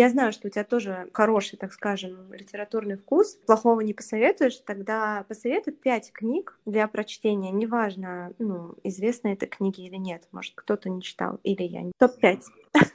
[0.00, 3.34] Я знаю, что у тебя тоже хороший, так скажем, литературный вкус.
[3.44, 7.50] Плохого не посоветуешь, тогда посоветуй пять книг для прочтения.
[7.50, 10.26] Неважно, ну, известны это книги или нет.
[10.32, 11.82] Может, кто-то не читал, или я.
[11.98, 12.40] Топ-5.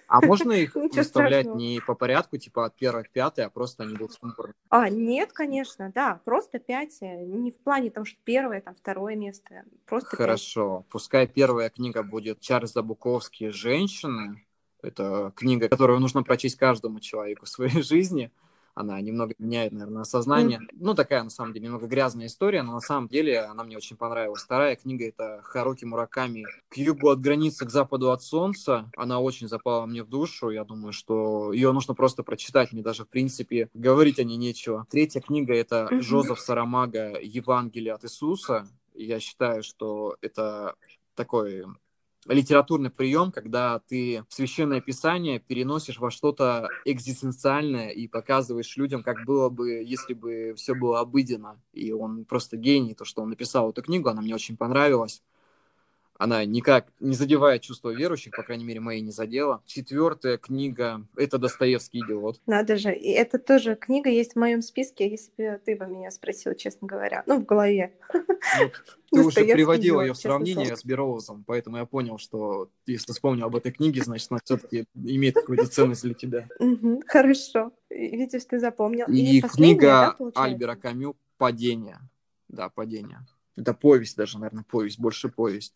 [0.08, 3.94] А можно их выставлять не по порядку, типа от первой к пятой, а просто они
[3.94, 4.54] будут сумбурны?
[4.70, 6.98] А, нет, конечно, да, просто пять.
[7.02, 9.64] Э, не в плане того, что первое, там, второе место.
[9.86, 10.80] Просто Хорошо.
[10.80, 10.92] 5.
[10.92, 14.45] Пускай первая книга будет Чарльза Буковский «Женщины».
[14.86, 18.32] Это книга, которую нужно прочесть каждому человеку в своей жизни
[18.76, 20.60] она немного меняет, наверное, сознание.
[20.60, 20.78] Mm.
[20.80, 23.96] Ну, такая, на самом деле, немного грязная история, но на самом деле она мне очень
[23.96, 24.44] понравилась.
[24.44, 28.92] Вторая книга— это Харуки Мураками «К югу от границы, к западу от солнца».
[28.98, 30.50] Она очень запала мне в душу.
[30.50, 32.74] Я думаю, что ее нужно просто прочитать.
[32.74, 34.86] Мне даже, в принципе, говорить о ней нечего.
[34.92, 35.88] Третья книга— это.
[36.02, 38.68] Жозеф Сарамага «Евангелие от Иисуса».
[38.94, 40.76] Я считаю, что это
[41.16, 41.66] такой
[42.28, 49.50] литературный прием, когда ты священное писание переносишь во что-то экзистенциальное и показываешь людям, как было
[49.50, 51.62] бы, если бы все было обыденно.
[51.74, 55.22] И он просто гений, то, что он написал эту книгу, она мне очень понравилась
[56.18, 59.62] она никак не задевает чувство верующих, по крайней мере, мои не задела.
[59.66, 62.42] Четвертая книга— это Достоевский «Идиот».
[62.46, 62.94] Надо же.
[62.96, 66.88] И это тоже книга есть в моем списке, если бы ты бы меня спросил, честно
[66.88, 67.24] говоря.
[67.26, 67.94] Ну, в голове.
[68.14, 68.72] Ну,
[69.12, 73.56] ты уже приводила ее в сравнение с Бероузом, поэтому я понял, что если вспомнил об
[73.56, 76.48] этой книге, значит, она все-таки имеет какую-то ценность для тебя.
[77.08, 77.72] Хорошо.
[77.90, 79.06] Видишь, ты запомнил.
[79.08, 82.00] И книга Альбера Камю «Падение».
[82.48, 83.20] Да, «Падение».
[83.58, 85.76] Это повесть даже, наверное, повесть, больше повесть.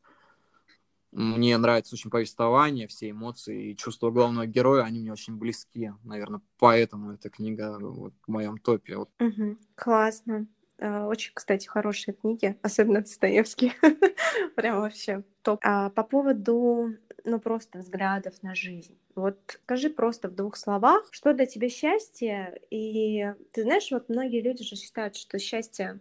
[1.12, 5.92] Мне нравится очень повествование, все эмоции и чувства главного героя, они мне очень близки.
[6.04, 8.98] Наверное, поэтому эта книга вот, в моем топе.
[8.98, 9.10] Вот.
[9.20, 10.48] Угу, классно.
[10.80, 13.74] А, очень, кстати, хорошие книги, особенно Достоевский.
[14.56, 15.60] Прям вообще топ.
[15.64, 16.96] А по поводу,
[17.26, 18.98] ну, просто взглядов на жизнь.
[19.16, 22.62] Вот скажи просто в двух словах, что для тебя счастье?
[22.70, 26.00] И ты знаешь, вот многие люди же считают, что счастье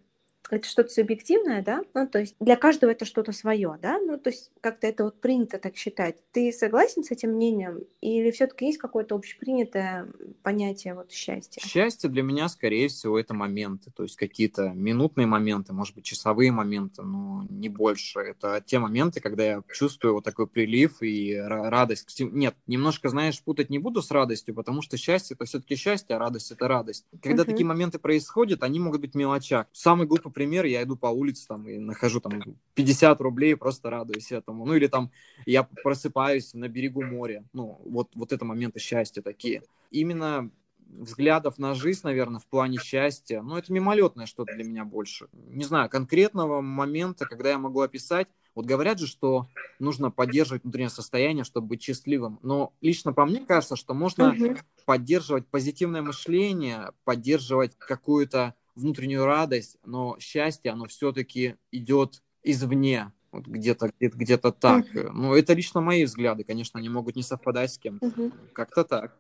[0.51, 4.31] это что-то субъективное, да, ну, то есть для каждого это что-то свое, да, ну, то
[4.31, 6.17] есть как-то это вот принято так считать.
[6.33, 10.09] Ты согласен с этим мнением или все-таки есть какое-то общепринятое
[10.43, 11.61] понятие вот счастья?
[11.61, 16.53] Счастье для меня, скорее всего, это моменты, то есть какие-то минутные моменты, может быть, часовые
[16.53, 18.21] моменты, но не больше.
[18.21, 22.21] Это те моменты, когда я чувствую вот такой прилив и радость.
[22.21, 26.19] Нет, немножко, знаешь, путать не буду с радостью, потому что счастье это все-таки счастье, а
[26.19, 27.07] радость это радость.
[27.23, 27.47] Когда uh-huh.
[27.47, 29.67] такие моменты происходят, они могут быть мелочах.
[29.73, 32.41] Самый глупый пример, я иду по улице там и нахожу там
[32.75, 34.65] 50 рублей, просто радуюсь этому.
[34.65, 35.11] Ну или там
[35.47, 37.45] я просыпаюсь на берегу моря.
[37.53, 39.65] Ну вот, вот это моменты счастья такие.
[39.91, 45.27] Именно взглядов на жизнь, наверное, в плане счастья, ну, это мимолетное что-то для меня больше.
[45.33, 49.49] Не знаю, конкретного момента, когда я могу описать, вот говорят же, что
[49.81, 52.39] нужно поддерживать внутреннее состояние, чтобы быть счастливым.
[52.43, 54.57] Но лично по мне кажется, что можно угу.
[54.87, 63.93] поддерживать позитивное мышление, поддерживать какую-то внутреннюю радость, но счастье, оно все-таки идет извне, вот где-то
[63.99, 64.87] где-то, где-то так.
[64.95, 65.11] Uh-huh.
[65.13, 68.07] Ну, это лично мои взгляды, конечно, они могут не совпадать с кем-то.
[68.07, 68.33] Uh-huh.
[68.53, 69.17] Как-то так.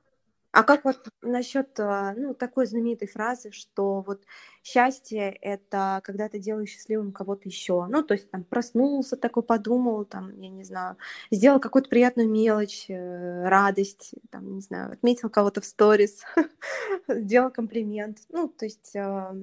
[0.50, 4.24] А как вот насчет а, ну, такой знаменитой фразы, что вот
[4.62, 7.86] счастье— это когда ты делаешь счастливым кого-то еще.
[7.86, 10.96] Ну, то есть там проснулся, такой подумал, там, я не знаю,
[11.30, 16.22] сделал какую-то приятную мелочь, э, радость, там, не знаю, отметил кого-то в сторис,
[17.08, 18.18] сделал комплимент.
[18.30, 19.36] Ну, то есть а,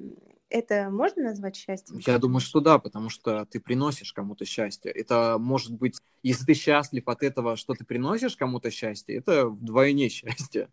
[0.49, 1.99] это можно назвать счастьем?
[2.05, 4.91] Я думаю, что да, потому что ты приносишь кому-то счастье.
[4.91, 10.09] Это может быть, если ты счастлив от этого, что ты приносишь кому-то счастье, это вдвойне
[10.09, 10.69] счастье.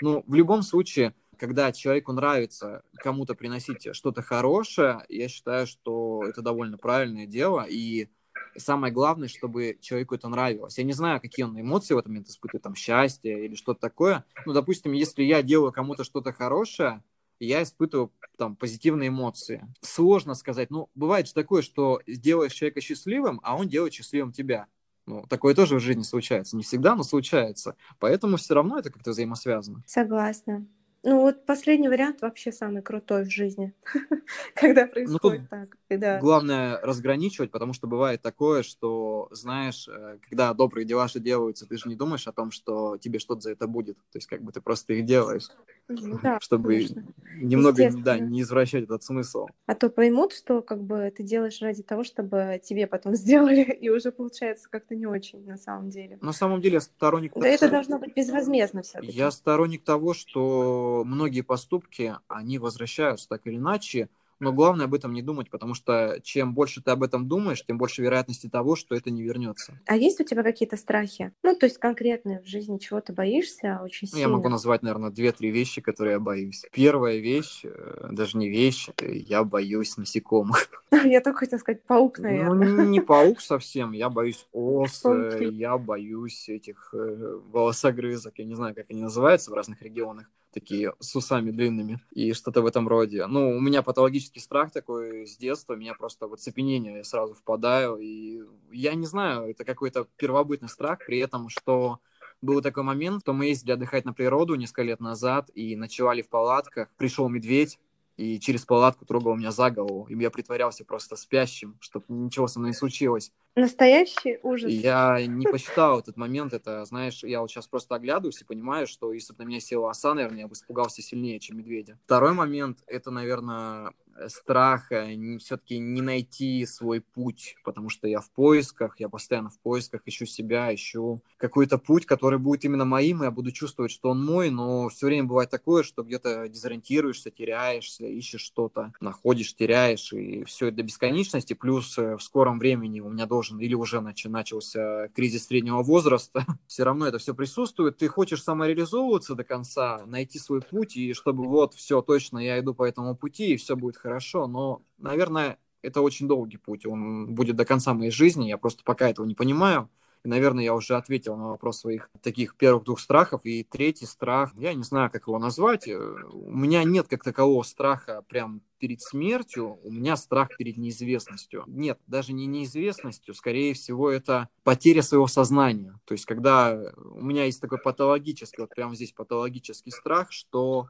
[0.00, 6.42] Ну, в любом случае, когда человеку нравится кому-то приносить что-то хорошее, я считаю, что это
[6.42, 8.08] довольно правильное дело, и
[8.56, 10.78] самое главное, чтобы человеку это нравилось.
[10.78, 14.24] Я не знаю, какие он эмоции в этот момент испытывает, там, счастье или что-то такое.
[14.46, 17.02] Ну, допустим, если я делаю кому-то что-то хорошее,
[17.40, 19.66] я испытываю там позитивные эмоции.
[19.80, 24.68] Сложно сказать, ну, бывает же такое, что сделаешь человека счастливым, а он делает счастливым тебя.
[25.06, 26.56] Ну, такое тоже в жизни случается.
[26.56, 27.76] Не всегда, но случается.
[27.98, 29.82] Поэтому все равно это как-то взаимосвязано.
[29.86, 30.66] Согласна.
[31.04, 33.74] Ну вот последний вариант вообще самый крутой в жизни,
[34.54, 35.68] когда ну, происходит так.
[35.90, 36.20] Да.
[36.20, 41.76] Главное разграничивать, потому что бывает такое, что, знаешь, э, когда добрые дела же делаются, ты
[41.76, 43.96] же не думаешь о том, что тебе что-то за это будет.
[44.12, 45.48] То есть как бы ты просто их делаешь,
[46.22, 47.04] да, чтобы конечно.
[47.36, 49.46] немного да, не извращать этот смысл.
[49.66, 53.88] А то поймут, что как бы ты делаешь ради того, чтобы тебе потом сделали, и
[53.88, 56.18] уже получается как-то не очень на самом деле.
[56.20, 57.32] На самом деле я сторонник...
[57.34, 59.00] Да это должно быть безвозмездно все.
[59.02, 64.08] Я сторонник того, что многие поступки, они возвращаются так или иначе,
[64.42, 67.78] но главное об этом не думать, потому что чем больше ты об этом думаешь, тем
[67.78, 69.80] больше вероятности того, что это не вернется.
[69.86, 71.32] А есть у тебя какие-то страхи?
[71.42, 74.26] Ну, то есть конкретно в жизни чего ты боишься очень сильно?
[74.26, 76.64] Ну, я могу назвать, наверное, две-три вещи, которые я боюсь.
[76.72, 80.68] Первая вещь, э, даже не вещь, я боюсь насекомых.
[81.04, 82.68] Я только хотела сказать паук, наверное.
[82.68, 85.04] Ну, не паук совсем, я боюсь ос,
[85.40, 90.94] я боюсь этих э, волосогрызок, я не знаю, как они называются в разных регионах такие
[91.00, 93.26] с усами длинными и что-то в этом роде.
[93.26, 97.96] Ну, у меня патологический страх такой с детства, меня просто вот цепенение, я сразу впадаю,
[97.96, 102.00] и я не знаю, это какой-то первобытный страх, при этом, что
[102.40, 106.28] был такой момент, что мы ездили отдыхать на природу несколько лет назад и ночевали в
[106.28, 107.78] палатках, пришел медведь,
[108.16, 112.58] и через палатку трогал меня за голову, и я притворялся просто спящим, чтобы ничего со
[112.58, 113.32] мной не случилось.
[113.54, 114.72] Настоящий ужас.
[114.72, 119.12] Я не посчитал этот момент, это, знаешь, я вот сейчас просто оглядываюсь и понимаю, что
[119.12, 121.98] если бы на меня села оса, наверное, я бы испугался сильнее, чем медведя.
[122.04, 123.92] Второй момент, это, наверное,
[124.28, 130.02] страха все-таки не найти свой путь, потому что я в поисках, я постоянно в поисках,
[130.06, 134.24] ищу себя, ищу какой-то путь, который будет именно моим, и я буду чувствовать, что он
[134.24, 140.44] мой, но все время бывает такое, что где-то дезориентируешься, теряешься, ищешь что-то, находишь, теряешь, и
[140.44, 144.28] все это до бесконечности, плюс э, в скором времени у меня должен, или уже нач-
[144.28, 150.38] начался кризис среднего возраста, все равно это все присутствует, ты хочешь самореализовываться до конца, найти
[150.38, 153.96] свой путь, и чтобы вот, все, точно, я иду по этому пути, и все будет
[154.02, 158.82] хорошо, но, наверное, это очень долгий путь, он будет до конца моей жизни, я просто
[158.84, 159.88] пока этого не понимаю.
[160.24, 163.40] И, наверное, я уже ответил на вопрос своих таких первых двух страхов.
[163.44, 165.88] И третий страх, я не знаю, как его назвать.
[165.88, 171.64] Э, у меня нет как такового страха прям перед смертью, у меня страх перед неизвестностью.
[171.66, 175.98] Нет, даже не неизвестностью, скорее всего, это потеря своего сознания.
[176.04, 180.88] То есть, когда у меня есть такой патологический, вот прямо здесь патологический страх, что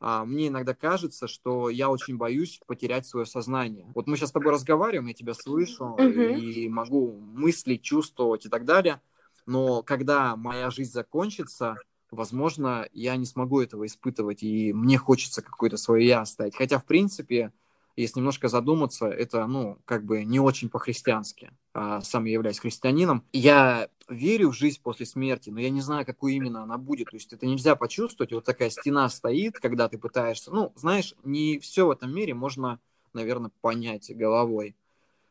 [0.00, 3.86] мне иногда кажется, что я очень боюсь потерять свое сознание.
[3.94, 6.38] Вот мы сейчас с тобой разговариваем, я тебя слышу uh-huh.
[6.38, 9.00] и могу мыслить, чувствовать и так далее,
[9.46, 11.76] но когда моя жизнь закончится,
[12.10, 16.56] возможно, я не смогу этого испытывать, и мне хочется какое-то свое я оставить.
[16.56, 17.52] Хотя, в принципе,
[17.96, 21.50] если немножко задуматься, это, ну, как бы не очень по-христиански.
[21.74, 23.24] А сам я являюсь христианином.
[23.32, 27.10] Я верю в жизнь после смерти, но я не знаю, какую именно она будет.
[27.10, 28.32] То есть это нельзя почувствовать.
[28.32, 30.50] Вот такая стена стоит, когда ты пытаешься...
[30.50, 32.78] Ну, знаешь, не все в этом мире можно,
[33.14, 34.76] наверное, понять головой.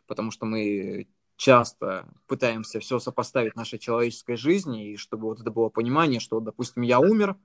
[0.08, 1.08] Потому что мы
[1.38, 6.84] часто пытаемся все сопоставить нашей человеческой жизни, и чтобы вот это было понимание, что, допустим,
[6.84, 7.36] я умер,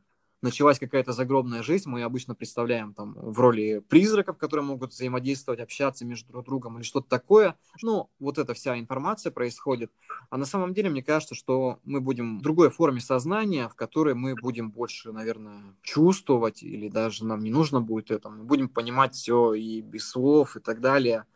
[0.43, 6.05] началась какая-то загробная жизнь, мы обычно представляем там в роли призраков, которые могут взаимодействовать, общаться
[6.05, 7.57] между друг другом или что-то такое.
[7.83, 9.91] Ну, вот эта вся информация происходит.
[10.31, 14.15] А на самом деле, мне кажется, что мы будем в другой форме сознания, в которой
[14.15, 19.15] мы будем больше, наверное, чувствовать, или даже нам не нужно будет это, мы будем понимать
[19.15, 21.25] все и без слов и так далее–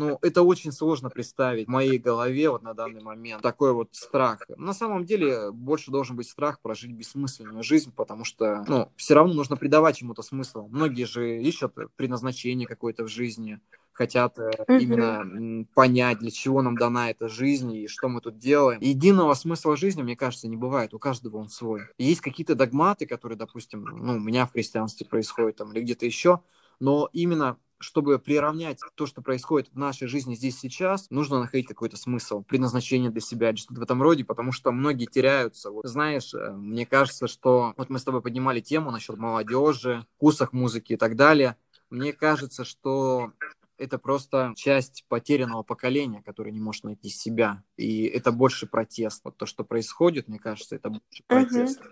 [0.00, 3.42] ну, это очень сложно представить в моей голове вот на данный момент.
[3.42, 4.40] Такой вот страх.
[4.56, 9.34] На самом деле, больше должен быть страх прожить бессмысленную жизнь, потому что, ну, все равно
[9.34, 10.68] нужно придавать чему-то смысл.
[10.68, 13.60] Многие же ищут предназначение какое-то в жизни,
[13.92, 14.78] хотят mm-hmm.
[14.80, 18.80] именно понять, для чего нам дана эта жизнь и что мы тут делаем.
[18.80, 20.94] Единого смысла жизни, мне кажется, не бывает.
[20.94, 21.82] У каждого он свой.
[21.98, 26.06] И есть какие-то догматы, которые, допустим, ну, у меня в христианстве происходят там или где-то
[26.06, 26.40] еще,
[26.78, 31.96] но именно чтобы приравнять то, что происходит в нашей жизни здесь сейчас, нужно находить какой-то
[31.96, 35.70] смысл, предназначение для себя или что-то в этом роде, потому что многие теряются.
[35.70, 40.52] Вот, знаешь, э, мне кажется, что вот мы с тобой поднимали тему насчет молодежи, вкусах
[40.52, 41.56] музыки и так далее.
[41.88, 43.32] Мне кажется, что
[43.78, 47.64] это просто часть потерянного поколения, которое не может найти себя.
[47.76, 49.22] И это больше протест.
[49.24, 51.80] Вот то, что происходит, мне кажется, это больше протест.
[51.80, 51.90] Uh-huh.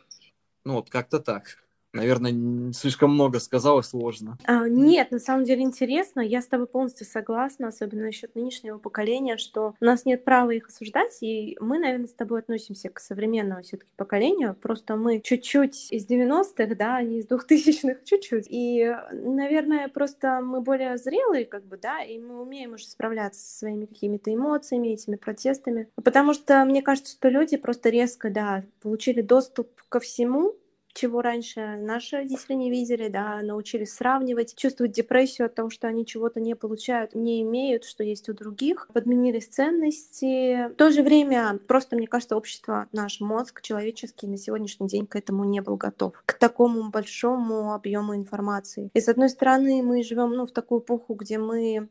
[0.64, 1.57] Ну вот как-то так.
[1.99, 4.38] Наверное, слишком много сказала, сложно.
[4.45, 6.21] А, нет, на самом деле интересно.
[6.21, 10.69] Я с тобой полностью согласна, особенно насчет нынешнего поколения, что у нас нет права их
[10.69, 14.55] осуждать, и мы, наверное, с тобой относимся к современному все-таки поколению.
[14.55, 18.47] Просто мы чуть-чуть из 90-х, да, а не из 2000-х, чуть-чуть.
[18.49, 23.59] И, наверное, просто мы более зрелые, как бы, да, и мы умеем уже справляться со
[23.59, 25.88] своими какими-то эмоциями, этими протестами.
[25.97, 30.55] Потому что мне кажется, что люди просто резко, да, получили доступ ко всему,
[30.92, 36.04] чего раньше наши родители не видели, да, научились сравнивать, чувствовать депрессию от того, что они
[36.04, 40.68] чего-то не получают, не имеют, что есть у других, подменились ценности.
[40.71, 45.16] В то же время, просто, мне кажется, общество, наш мозг человеческий на сегодняшний день к
[45.16, 48.90] этому не был готов, к такому большому объему информации.
[48.95, 51.88] И с одной стороны, мы живем ну, в такую эпоху, где мы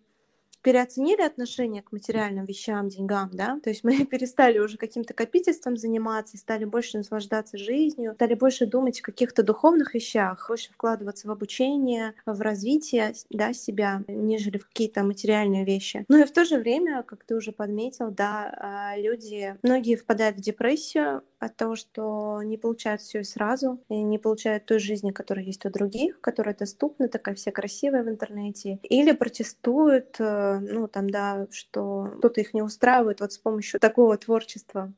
[0.61, 6.37] переоценили отношение к материальным вещам, деньгам, да, то есть мы перестали уже каким-то копительством заниматься,
[6.37, 12.13] стали больше наслаждаться жизнью, стали больше думать о каких-то духовных вещах, больше вкладываться в обучение,
[12.25, 16.05] в развитие, да, себя, нежели в какие-то материальные вещи.
[16.07, 20.37] Ну и в то же время, как ты уже подметил, да, а, люди, многие впадают
[20.37, 25.45] в депрессию, от того, что не получают все сразу, и не получают той жизни, которая
[25.45, 30.19] есть у других, которая доступна, такая вся красивая в интернете, или протестуют,
[30.57, 34.91] э, ну, там, да, что кто-то их не устраивает вот с помощью такого творчества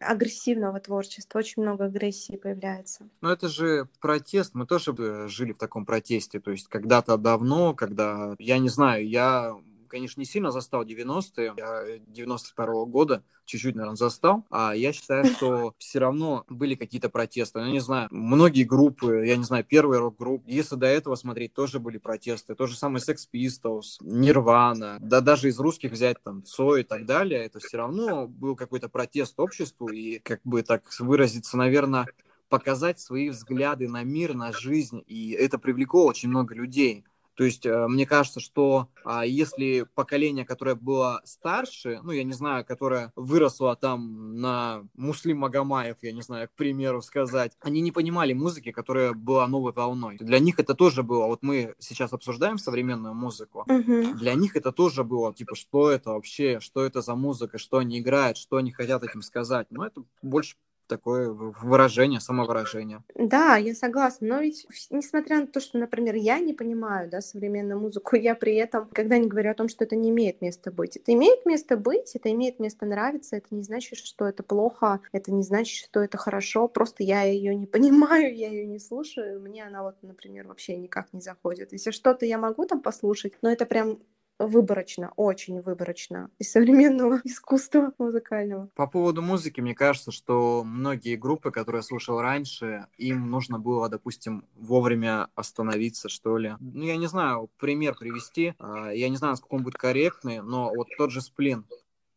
[0.00, 3.08] агрессивного творчества, очень много агрессии появляется.
[3.20, 4.94] Ну это же протест, мы тоже
[5.28, 9.56] жили в таком протесте, то есть когда-то давно, когда, я не знаю, я
[9.96, 15.74] конечно, не сильно застал 90-е, я 92-го года чуть-чуть, наверное, застал, а я считаю, что
[15.78, 17.60] все равно были какие-то протесты.
[17.60, 21.78] Ну, не знаю, многие группы, я не знаю, первые рок-группы, если до этого смотреть, тоже
[21.80, 22.54] были протесты.
[22.54, 27.06] То же самое Sex Pistols, Nirvana, да даже из русских взять там Цой и так
[27.06, 32.06] далее, это все равно был какой-то протест обществу, и как бы так выразиться, наверное,
[32.48, 37.04] показать свои взгляды на мир, на жизнь, и это привлекло очень много людей.
[37.36, 42.32] То есть э, мне кажется, что а, если поколение, которое было старше, ну, я не
[42.32, 47.92] знаю, которое выросло там на Муслим Магомаев, я не знаю, к примеру сказать, они не
[47.92, 50.16] понимали музыки, которая была новой волной.
[50.18, 54.14] Для них это тоже было, вот мы сейчас обсуждаем современную музыку, uh-huh.
[54.14, 58.00] для них это тоже было, типа, что это вообще, что это за музыка, что они
[58.00, 59.66] играют, что они хотят этим сказать.
[59.70, 63.02] Но это больше такое выражение, самовыражение.
[63.14, 64.28] Да, я согласна.
[64.28, 68.54] Но ведь, несмотря на то, что, например, я не понимаю да, современную музыку, я при
[68.54, 70.96] этом когда не говорю о том, что это не имеет места быть.
[70.96, 75.32] Это имеет место быть, это имеет место нравиться, это не значит, что это плохо, это
[75.32, 79.64] не значит, что это хорошо, просто я ее не понимаю, я ее не слушаю, мне
[79.64, 81.72] она вот, например, вообще никак не заходит.
[81.72, 83.98] Если что-то я могу там послушать, но это прям
[84.38, 88.68] выборочно, очень выборочно из современного искусства музыкального.
[88.74, 93.88] По поводу музыки, мне кажется, что многие группы, которые я слушал раньше, им нужно было,
[93.88, 96.54] допустим, вовремя остановиться, что ли.
[96.60, 98.54] Ну, я не знаю, пример привести.
[98.58, 101.66] А, я не знаю, насколько он будет корректный, но вот тот же Сплин.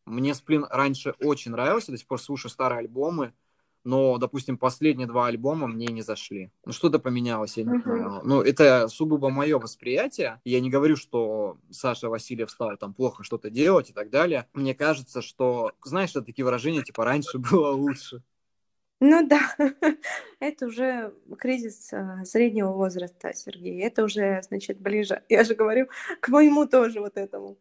[0.05, 3.33] Мне Сплин раньше очень нравился, до сих пор слушаю старые альбомы,
[3.83, 6.51] но, допустим, последние два альбома мне не зашли.
[6.65, 7.81] Ну, что-то поменялось, я не uh-huh.
[7.81, 8.21] понял.
[8.24, 10.41] Ну, это сугубо мое восприятие.
[10.43, 14.48] Я не говорю, что Саша Васильев стал там плохо что-то делать и так далее.
[14.53, 18.21] Мне кажется, что, знаешь, это такие выражения, типа, раньше было лучше.
[19.01, 19.55] Ну да,
[20.41, 23.81] это уже кризис а, среднего возраста, Сергей.
[23.81, 25.24] Это уже, значит, ближе.
[25.29, 25.88] Я же говорю,
[26.19, 27.57] к моему тоже вот этому.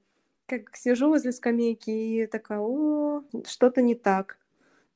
[0.46, 4.38] Как сижу возле скамейки и такая, о, что-то не так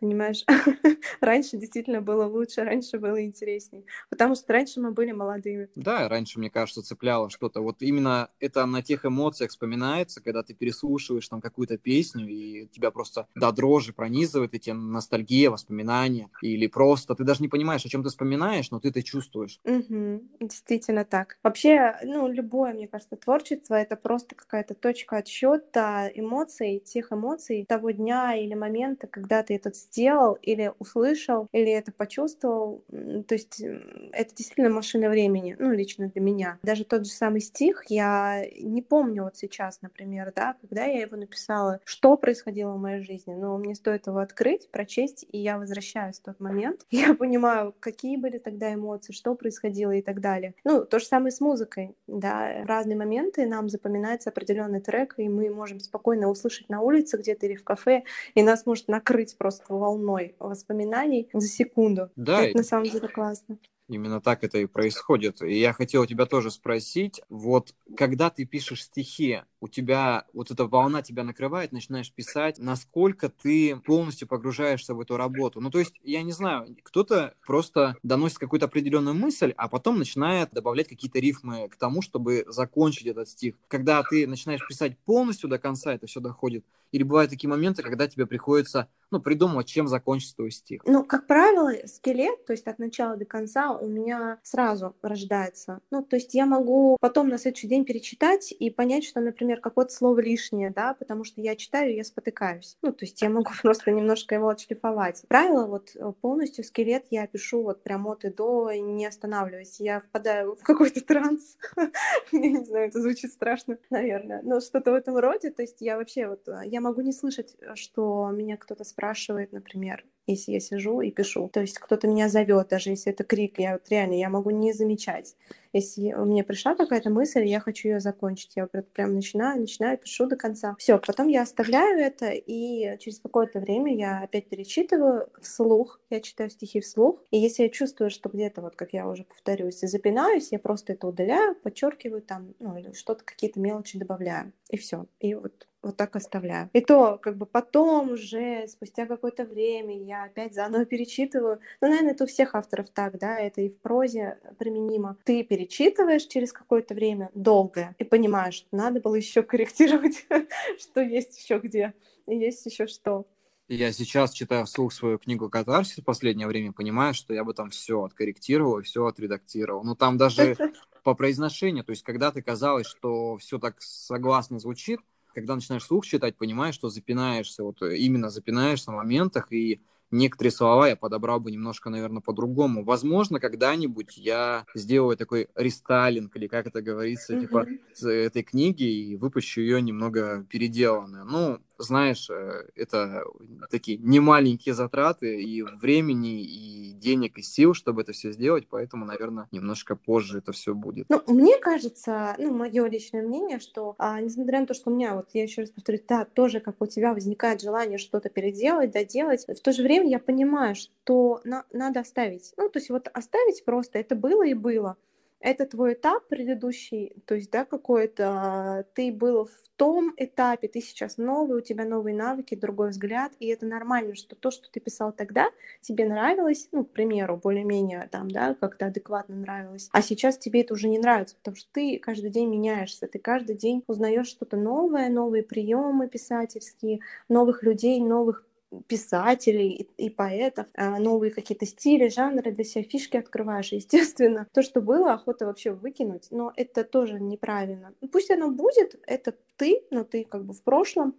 [0.03, 0.45] понимаешь?
[1.21, 5.69] раньше действительно было лучше, раньше было интереснее, потому что раньше мы были молодыми.
[5.77, 7.61] Да, раньше, мне кажется, цепляло что-то.
[7.61, 12.91] Вот именно это на тех эмоциях вспоминается, когда ты переслушиваешь там какую-то песню, и тебя
[12.91, 18.03] просто до дрожи пронизывает эти ностальгия, воспоминания, или просто ты даже не понимаешь, о чем
[18.03, 19.61] ты вспоминаешь, но ты это чувствуешь.
[19.65, 21.39] Угу, действительно так.
[21.45, 27.93] Вообще, ну, любое, мне кажется, творчество— это просто какая-то точка отсчета эмоций, тех эмоций того
[27.93, 32.83] дня или момента, когда ты этот сделал или услышал, или это почувствовал.
[32.91, 36.59] То есть это действительно машина времени, ну, лично для меня.
[36.63, 41.17] Даже тот же самый стих, я не помню вот сейчас, например, да, когда я его
[41.17, 46.19] написала, что происходило в моей жизни, но мне стоит его открыть, прочесть, и я возвращаюсь
[46.19, 46.87] в тот момент.
[46.91, 50.55] Я понимаю, какие были тогда эмоции, что происходило и так далее.
[50.65, 55.29] Ну, то же самое с музыкой, да, в разные моменты нам запоминается определенный трек, и
[55.29, 59.65] мы можем спокойно услышать на улице где-то или в кафе, и нас может накрыть просто
[59.83, 62.11] волной воспоминаний за секунду.
[62.17, 62.43] Да.
[62.43, 63.59] Это на самом деле классно.
[63.89, 65.43] Именно так это и происходит.
[65.43, 70.51] И я хотел у тебя тоже спросить, вот когда ты пишешь стихи, у тебя вот
[70.51, 75.61] эта волна тебя накрывает, начинаешь писать, насколько ты полностью погружаешься в эту работу.
[75.61, 80.51] Ну, то есть, я не знаю, кто-то просто доносит какую-то определенную мысль, а потом начинает
[80.51, 83.55] добавлять какие-то рифмы к тому, чтобы закончить этот стих.
[83.69, 86.65] Когда ты начинаешь писать полностью до конца, это все доходит.
[86.91, 90.83] Или бывают такие моменты, когда тебе приходится ну, придумывать, чем закончить твой стих.
[90.87, 95.81] Ну, как правило, скелет, то есть от начала до конца у меня сразу рождается.
[95.91, 99.93] Ну, то есть я могу потом на следующий день перечитать и понять, что, например, какое-то
[99.93, 102.77] слово лишнее, да, потому что я читаю, я спотыкаюсь.
[102.83, 105.25] Ну, то есть я могу просто немножко его отшлифовать.
[105.29, 109.81] Правило, вот э, полностью скелет я пишу вот прям от и до, не останавливаясь.
[109.81, 111.57] Я впадаю в какой-то транс.
[112.33, 114.41] Я не знаю, это звучит страшно, наверное.
[114.43, 115.51] Но что-то в этом роде.
[115.51, 120.05] То есть я вообще вот, э, я могу не слышать, что меня кто-то спрашивает, например,
[120.27, 121.49] если я сижу и пишу.
[121.53, 124.73] То есть кто-то меня зовет, даже если это крик, я вот реально, я могу не
[124.73, 125.37] замечать.
[125.73, 129.99] Если у меня пришла какая-то мысль, я хочу ее закончить, я вот прям начинаю, начинаю,
[129.99, 130.77] пишу до конца.
[130.79, 136.51] Все, потом я оставляю это, и через какое-то время я опять перечитываю вслух, я читаю
[136.51, 140.59] стихи вслух, и если я чувствую, что где-то, вот как я уже повторюсь, запинаюсь, я
[140.59, 145.07] просто это удаляю, подчеркиваю там, ну, что-то, какие-то мелочи добавляю, и все.
[145.21, 146.71] И вот вот так оставляю.
[146.73, 151.61] И то, как бы потом уже, спустя какое-то время, я опять заново перечитываю.
[151.81, 155.17] Ну, наверное, это у всех авторов так, да, это и в прозе применимо.
[155.25, 160.27] Ты перечитываешь через какое-то время долгое и понимаешь, что надо было еще корректировать,
[160.79, 161.95] что есть еще где,
[162.27, 163.27] и есть еще что.
[163.69, 167.71] Я сейчас читаю вслух свою книгу «Катарсис» в последнее время, понимаю, что я бы там
[167.71, 169.83] все откорректировал и все отредактировал.
[169.83, 170.57] Ну, там даже
[171.05, 175.01] по произношению, то есть когда-то казалось, что все так согласно звучит,
[175.35, 180.53] когда начинаешь слух читать, понимаешь, что запинаешься, вот э, именно запинаешься в моментах, и некоторые
[180.53, 182.85] слова я подобрал бы немножко, наверное, по-другому.
[182.85, 187.41] Возможно, когда-нибудь я сделаю такой рестайлинг, или как это говорится, mm-hmm.
[187.41, 187.67] типа,
[188.07, 191.25] этой книги и выпущу ее немного переделанную.
[191.25, 193.25] Ну, знаешь, э, это
[193.71, 199.49] такие немаленькие затраты и времени, и денег, и сил, чтобы это все сделать, поэтому, наверное,
[199.51, 201.07] немножко позже это все будет.
[201.09, 205.15] Ну, мне кажется, ну, мое личное мнение, что, а, несмотря на то, что у меня,
[205.15, 209.47] вот я еще раз повторюсь, да, тоже, как у тебя, возникает желание что-то переделать, доделать,
[209.47, 212.53] в то же время я понимаю, что на, надо оставить.
[212.57, 214.97] Ну, то есть вот оставить просто, это было и было
[215.43, 221.19] это твой этап предыдущий, то есть, да, какой-то, ты был в том этапе, ты сейчас
[221.19, 225.13] новый, у тебя новые навыки, другой взгляд, и это нормально, что то, что ты писал
[225.13, 230.63] тогда, тебе нравилось, ну, к примеру, более-менее там, да, как-то адекватно нравилось, а сейчас тебе
[230.63, 234.57] это уже не нравится, потому что ты каждый день меняешься, ты каждый день узнаешь что-то
[234.57, 238.47] новое, новые приемы писательские, новых людей, новых
[238.87, 243.73] писателей и, поэтов, а, новые какие-то стили, жанры для себя, фишки открываешь.
[243.73, 247.95] Естественно, то, что было, охота вообще выкинуть, но это тоже неправильно.
[248.11, 251.15] Пусть оно будет, это ты, но ты как бы в прошлом,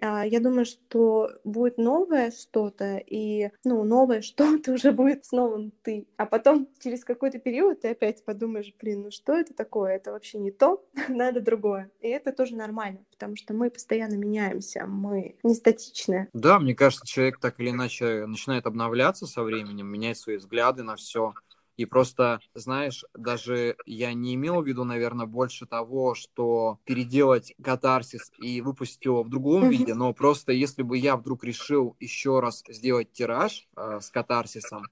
[0.00, 6.06] я думаю, что будет новое что-то, и, ну, новое что-то уже будет с новым ты.
[6.16, 9.96] А потом через какой-то период ты опять подумаешь, блин, ну что это такое?
[9.96, 11.90] Это вообще не то, надо другое.
[12.00, 16.28] И это тоже нормально, потому что мы постоянно меняемся, мы не статичны.
[16.32, 20.96] Да, мне кажется, человек так или иначе начинает обновляться со временем, менять свои взгляды на
[20.96, 21.34] все.
[21.76, 28.30] И просто, знаешь, даже я не имел в виду, наверное, больше того, что переделать катарсис
[28.38, 29.70] и выпустить его в другом mm-hmm.
[29.70, 34.86] виде, но просто если бы я вдруг решил еще раз сделать тираж э, с катарсисом,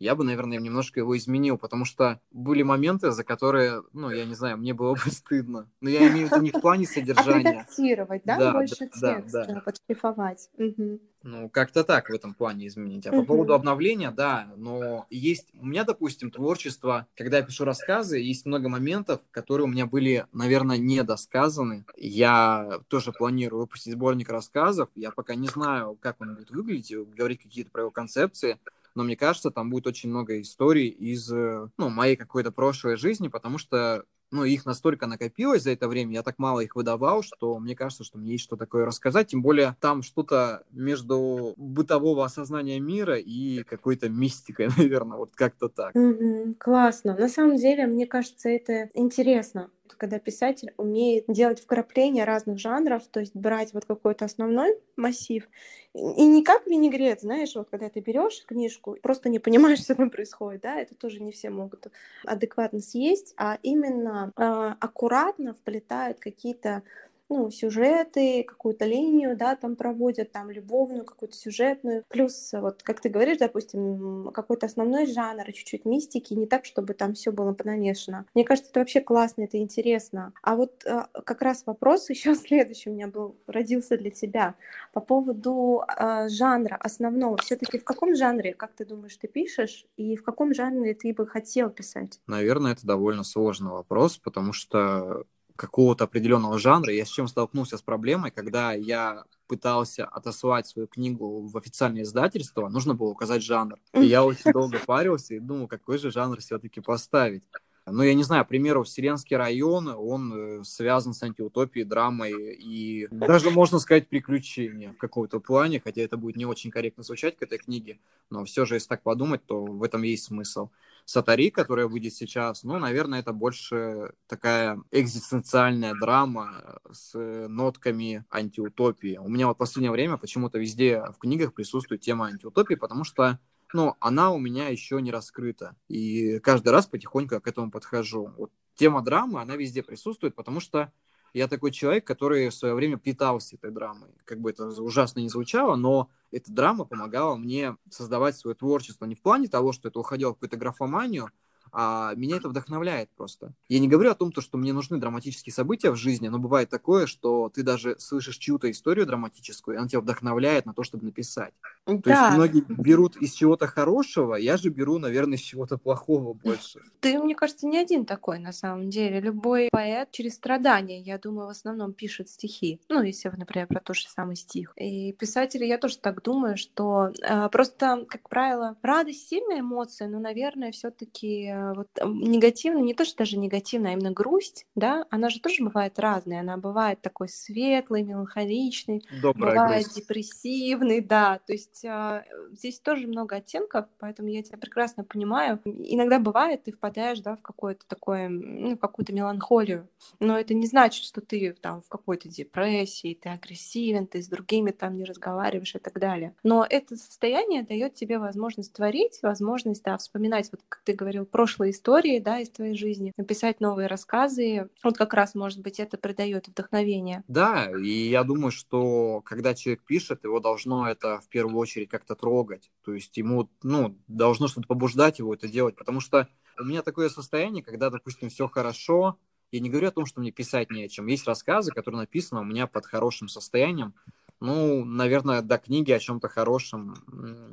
[0.00, 4.34] я бы, наверное, немножко его изменил, потому что были моменты, за которые, ну, я не
[4.34, 5.70] знаю, мне было бы стыдно.
[5.82, 7.40] Но я имею в виду не в плане содержания.
[7.50, 9.60] Отредактировать, да, да больше да, текста, да, да.
[9.60, 10.48] подшлифовать.
[10.56, 11.00] Угу.
[11.22, 13.06] Ну, как-то так в этом плане изменить.
[13.06, 15.48] А по поводу обновления, да, но есть...
[15.52, 20.24] У меня, допустим, творчество, когда я пишу рассказы, есть много моментов, которые у меня были,
[20.32, 21.84] наверное, недосказаны.
[21.98, 24.88] Я тоже планирую выпустить сборник рассказов.
[24.94, 28.58] Я пока не знаю, как он будет выглядеть, говорить какие-то про его концепции
[28.94, 33.28] но мне кажется, там будет очень много историй из э, ну, моей какой-то прошлой жизни,
[33.28, 37.58] потому что ну, их настолько накопилось за это время, я так мало их выдавал, что
[37.58, 42.78] мне кажется, что мне есть что такое рассказать, тем более там что-то между бытового осознания
[42.78, 45.94] мира и какой-то мистикой, наверное, вот как-то так.
[45.94, 47.16] Mm-hmm, классно.
[47.16, 53.20] На самом деле, мне кажется, это интересно когда писатель умеет делать вкрапления разных жанров, то
[53.20, 55.48] есть брать вот какой-то основной массив,
[55.94, 60.10] и не как винегрет, знаешь, вот когда ты берешь книжку, просто не понимаешь, что там
[60.10, 61.88] происходит, да, это тоже не все могут
[62.24, 66.82] адекватно съесть, а именно э, аккуратно вплетают какие-то
[67.30, 72.04] ну, сюжеты, какую-то линию, да, там проводят, там, любовную, какую-то сюжетную.
[72.08, 77.14] Плюс, вот, как ты говоришь, допустим, какой-то основной жанр, чуть-чуть мистики, не так, чтобы там
[77.14, 78.26] все было понамешано.
[78.34, 80.32] Мне кажется, это вообще классно, это интересно.
[80.42, 84.56] А вот э, как раз вопрос еще следующий у меня был, родился для тебя.
[84.92, 87.36] По поводу э, жанра основного.
[87.38, 91.14] все таки в каком жанре, как ты думаешь, ты пишешь, и в каком жанре ты
[91.14, 92.20] бы хотел писать?
[92.26, 95.24] Наверное, это довольно сложный вопрос, потому что
[95.60, 96.90] какого-то определенного жанра.
[96.90, 102.68] Я с чем столкнулся с проблемой, когда я пытался отослать свою книгу в официальное издательство,
[102.68, 103.78] нужно было указать жанр.
[103.92, 107.44] И я очень долго парился и думал, какой же жанр все-таки поставить.
[107.90, 113.08] Ну, я не знаю, к примеру, Вселенский район, он э, связан с антиутопией, драмой и
[113.10, 117.42] даже, можно сказать, приключения в каком-то плане, хотя это будет не очень корректно звучать к
[117.42, 117.98] этой книге,
[118.30, 120.70] но все же, если так подумать, то в этом есть смысл.
[121.04, 129.16] Сатари, которая выйдет сейчас, ну, наверное, это больше такая экзистенциальная драма с нотками антиутопии.
[129.16, 133.40] У меня вот в последнее время почему-то везде в книгах присутствует тема антиутопии, потому что
[133.72, 135.76] ну, она у меня еще не раскрыта.
[135.88, 138.32] И каждый раз потихоньку к этому подхожу.
[138.36, 140.92] Вот тема драмы, она везде присутствует, потому что
[141.32, 144.10] я такой человек, который в свое время питался этой драмой.
[144.24, 149.04] Как бы это ужасно не звучало, но эта драма помогала мне создавать свое творчество.
[149.04, 151.30] Не в плане того, что это уходило в какую-то графоманию,
[151.72, 153.52] а меня это вдохновляет просто.
[153.68, 157.06] Я не говорю о том, что мне нужны драматические события в жизни, но бывает такое,
[157.06, 161.52] что ты даже слышишь чью-то историю драматическую, и она тебя вдохновляет на то, чтобы написать.
[161.86, 161.98] Да.
[161.98, 166.80] То есть многие берут из чего-то хорошего, я же беру, наверное, из чего-то плохого больше.
[167.00, 169.20] Ты, мне кажется, не один такой на самом деле.
[169.20, 172.80] Любой поэт через страдания, я думаю, в основном пишет стихи.
[172.88, 174.72] Ну, если, например, про тот же самый стих.
[174.76, 180.18] И писатели, я тоже так думаю, что э, просто, как правило, радость сильная эмоция, но,
[180.18, 185.40] наверное, все-таки вот негативная, не то, что даже негативная, а именно грусть, да, она же
[185.40, 186.40] тоже бывает разная.
[186.40, 189.96] Она бывает такой светлый, меланхоличный, Добрая бывает грусть.
[189.96, 191.40] депрессивный, да.
[191.46, 195.60] То есть а, здесь тоже много оттенков, поэтому я тебя прекрасно понимаю.
[195.64, 201.04] Иногда бывает, ты впадаешь, да, в какое-то такое, ну, какую-то меланхолию, но это не значит,
[201.04, 205.78] что ты там в какой-то депрессии, ты агрессивен, ты с другими там не разговариваешь и
[205.78, 206.34] так далее.
[206.42, 211.49] Но это состояние дает тебе возможность творить, возможность, да, вспоминать, вот как ты говорил, прошлое
[211.50, 214.68] прошлые истории, да, из твоей жизни, написать новые рассказы.
[214.84, 217.24] Вот как раз, может быть, это придает вдохновение.
[217.26, 222.14] Да, и я думаю, что когда человек пишет, его должно это в первую очередь как-то
[222.14, 222.70] трогать.
[222.84, 227.08] То есть ему, ну, должно что-то побуждать его это делать, потому что у меня такое
[227.08, 229.18] состояние, когда, допустим, все хорошо,
[229.50, 231.06] я не говорю о том, что мне писать не о чем.
[231.06, 233.94] Есть рассказы, которые написаны у меня под хорошим состоянием,
[234.40, 236.94] ну, наверное, до книги о чем-то хорошем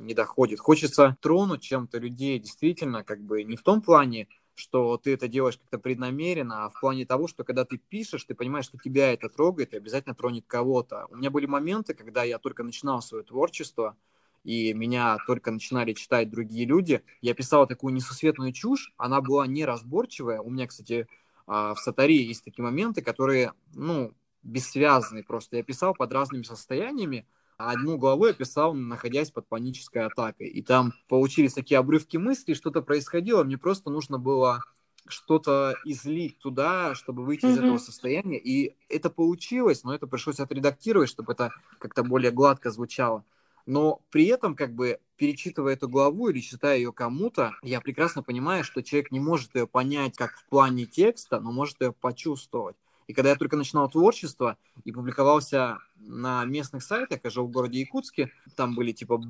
[0.00, 0.58] не доходит.
[0.58, 5.58] Хочется тронуть чем-то людей действительно, как бы не в том плане, что ты это делаешь
[5.58, 9.28] как-то преднамеренно, а в плане того, что когда ты пишешь, ты понимаешь, что тебя это
[9.28, 11.06] трогает и обязательно тронет кого-то.
[11.10, 13.96] У меня были моменты, когда я только начинал свое творчество,
[14.44, 17.02] и меня только начинали читать другие люди.
[17.20, 20.40] Я писал такую несусветную чушь, она была неразборчивая.
[20.40, 21.06] У меня, кстати,
[21.46, 25.56] а, в Сатаре есть такие моменты, которые, ну, бессвязный просто.
[25.56, 27.26] Я писал под разными состояниями,
[27.58, 30.48] а одну главу я писал, находясь под панической атакой.
[30.48, 34.62] И там получились такие обрывки мыслей, что-то происходило, мне просто нужно было
[35.08, 37.52] что-то излить туда, чтобы выйти mm-hmm.
[37.52, 38.38] из этого состояния.
[38.38, 43.24] И это получилось, но это пришлось отредактировать, чтобы это как-то более гладко звучало.
[43.66, 48.64] Но при этом, как бы, перечитывая эту главу или читая ее кому-то, я прекрасно понимаю,
[48.64, 52.76] что человек не может ее понять как в плане текста, но может ее почувствовать.
[53.08, 57.80] И когда я только начинал творчество и публиковался на местных сайтах, я жил в городе
[57.80, 59.20] Якутске, там были типа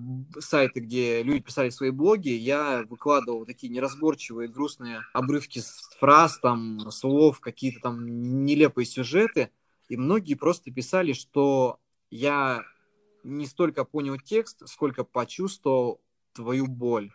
[0.40, 5.62] сайты, где люди писали свои блоги, я выкладывал такие неразборчивые, грустные обрывки
[6.00, 9.52] фраз, там, слов, какие-то там нелепые сюжеты,
[9.88, 11.78] и многие просто писали, что
[12.10, 12.64] я
[13.22, 16.00] не столько понял текст, сколько почувствовал
[16.32, 17.12] твою боль,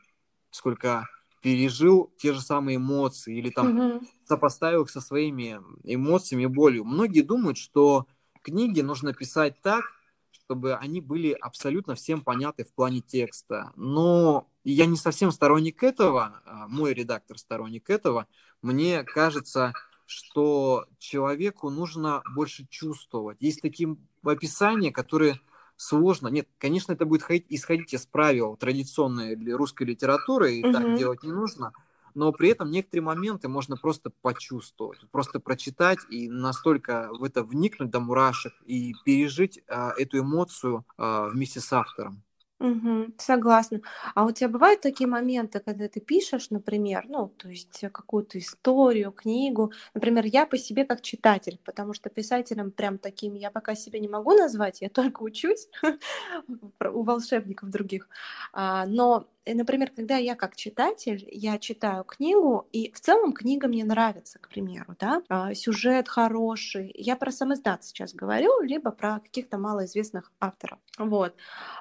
[0.49, 1.09] сколько
[1.43, 4.07] пережил те же самые эмоции или там mm-hmm.
[4.25, 6.85] сопоставил их со своими эмоциями и болью.
[6.85, 8.07] Многие думают, что
[8.41, 9.83] книги нужно писать так,
[10.31, 13.73] чтобы они были абсолютно всем понятны в плане текста.
[13.75, 18.27] Но я не совсем сторонник этого, а мой редактор сторонник этого.
[18.61, 19.73] Мне кажется,
[20.05, 23.41] что человеку нужно больше чувствовать.
[23.41, 25.41] Есть такие описания, которые
[25.83, 26.29] сложно.
[26.29, 30.71] Нет, конечно, это будет ходить, исходить из правил традиционной для русской литературы, и угу.
[30.71, 31.73] так делать не нужно.
[32.15, 37.89] Но при этом некоторые моменты можно просто почувствовать, просто прочитать и настолько в это вникнуть
[37.89, 42.23] до мурашек и пережить а, эту эмоцию а, вместе с автором.
[42.63, 43.81] Угу, согласна.
[44.15, 49.11] А у тебя бывают такие моменты, когда ты пишешь, например, ну, то есть какую-то историю,
[49.11, 49.73] книгу.
[49.93, 54.07] Например, я по себе как читатель, потому что писателем прям таким я пока себя не
[54.07, 55.67] могу назвать, я только учусь
[56.79, 58.07] у волшебников других.
[58.53, 63.67] А, но Э, например, когда я как читатель, я читаю книгу, и в целом книга
[63.67, 66.91] мне нравится, к примеру, да, а, сюжет хороший.
[66.95, 70.79] Я про самоздат сейчас говорю, либо про каких-то малоизвестных авторов.
[70.97, 71.35] Вот.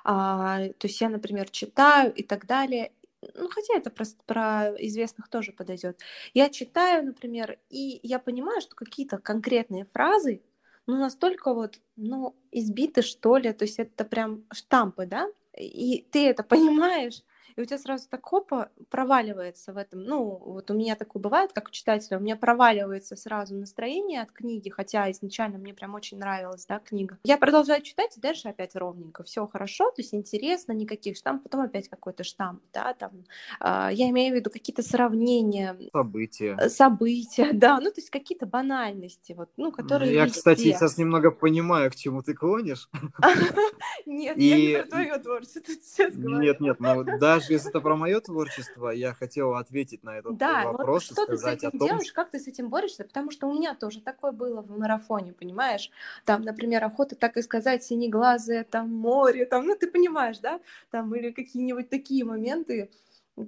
[0.04, 2.92] А, то есть я, например, читаю и так далее.
[3.35, 6.00] Ну, хотя это просто про известных тоже подойдет.
[6.35, 10.42] Я читаю, например, и я понимаю, что какие-то конкретные фразы,
[10.87, 16.26] ну, настолько вот, ну, избиты, что ли, то есть это прям штампы, да, и ты
[16.28, 17.22] это понимаешь,
[17.56, 20.02] и у тебя сразу так хопа проваливается в этом.
[20.04, 24.32] Ну, вот у меня такое бывает, как у читателя, у меня проваливается сразу настроение от
[24.32, 27.18] книги, хотя изначально мне прям очень нравилась, да, книга.
[27.24, 31.62] Я продолжаю читать, и дальше опять ровненько, все хорошо, то есть интересно, никаких штампов, потом
[31.62, 33.24] опять какой-то штамп, да, там,
[33.60, 35.76] э, я имею в виду какие-то сравнения.
[35.92, 36.56] События.
[36.58, 40.38] Э, события, да, ну, то есть какие-то банальности, вот, ну, которые Я, везде.
[40.38, 42.88] кстати, сейчас немного понимаю, к чему ты клонишь.
[44.06, 46.40] Нет, я не про твое творчество сейчас говорю.
[46.40, 50.64] Нет, нет, ну даже если это про мое творчество, я хотел ответить на этот Да,
[50.64, 53.31] вопрос вот и что ты с этим том, делаешь, как ты с этим борешься, потому
[53.31, 55.90] что у меня тоже такое было в марафоне, понимаешь?
[56.24, 60.61] Там, например, охота так и сказать, синеглазые, там море, там, ну ты понимаешь, да?
[60.90, 62.90] Там или какие-нибудь такие моменты,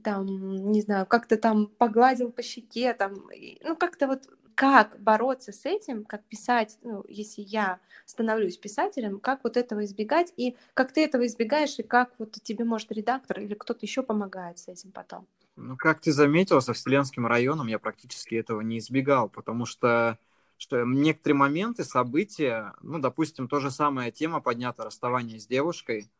[0.03, 3.15] там, не знаю, как-то там погладил по щеке, там,
[3.63, 9.45] ну как-то вот как бороться с этим, как писать, ну, если я становлюсь писателем, как
[9.45, 13.55] вот этого избегать, и как ты этого избегаешь, и как вот тебе, может, редактор или
[13.55, 15.27] кто-то еще помогает с этим потом.
[15.57, 20.19] ну как ты заметил, со Вселенским районом я практически этого не избегал, потому что
[20.57, 26.11] что некоторые моменты, события, ну, допустим, то же самое тема поднята расставание с девушкой,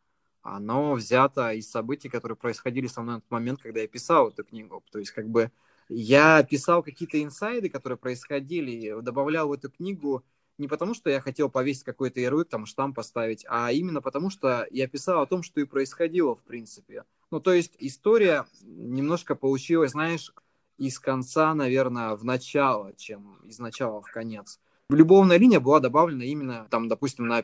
[0.41, 4.43] оно взято из событий, которые происходили со мной в тот момент, когда я писал эту
[4.43, 4.83] книгу.
[4.91, 5.51] То есть, как бы,
[5.89, 10.23] я писал какие-то инсайды, которые происходили, добавлял в эту книгу
[10.57, 14.65] не потому, что я хотел повесить какой-то ярлык, там, штамп поставить, а именно потому, что
[14.71, 17.03] я писал о том, что и происходило, в принципе.
[17.29, 20.31] Ну, то есть, история немножко получилась, знаешь,
[20.77, 24.59] из конца, наверное, в начало, чем из начала в конец.
[24.89, 27.43] Любовная линия была добавлена именно, там, допустим, на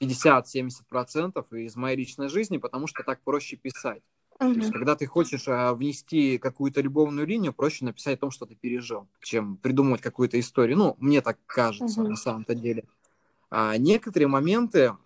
[0.00, 4.02] 50-70% из моей личной жизни, потому что так проще писать.
[4.38, 8.46] То есть, когда ты хочешь а, внести какую-то любовную линию, проще написать о том, что
[8.46, 10.76] ты пережил, чем придумывать какую-то историю.
[10.76, 12.10] Ну, мне так кажется, Мгм.
[12.10, 12.84] на самом-то деле.
[13.50, 14.96] А некоторые моменты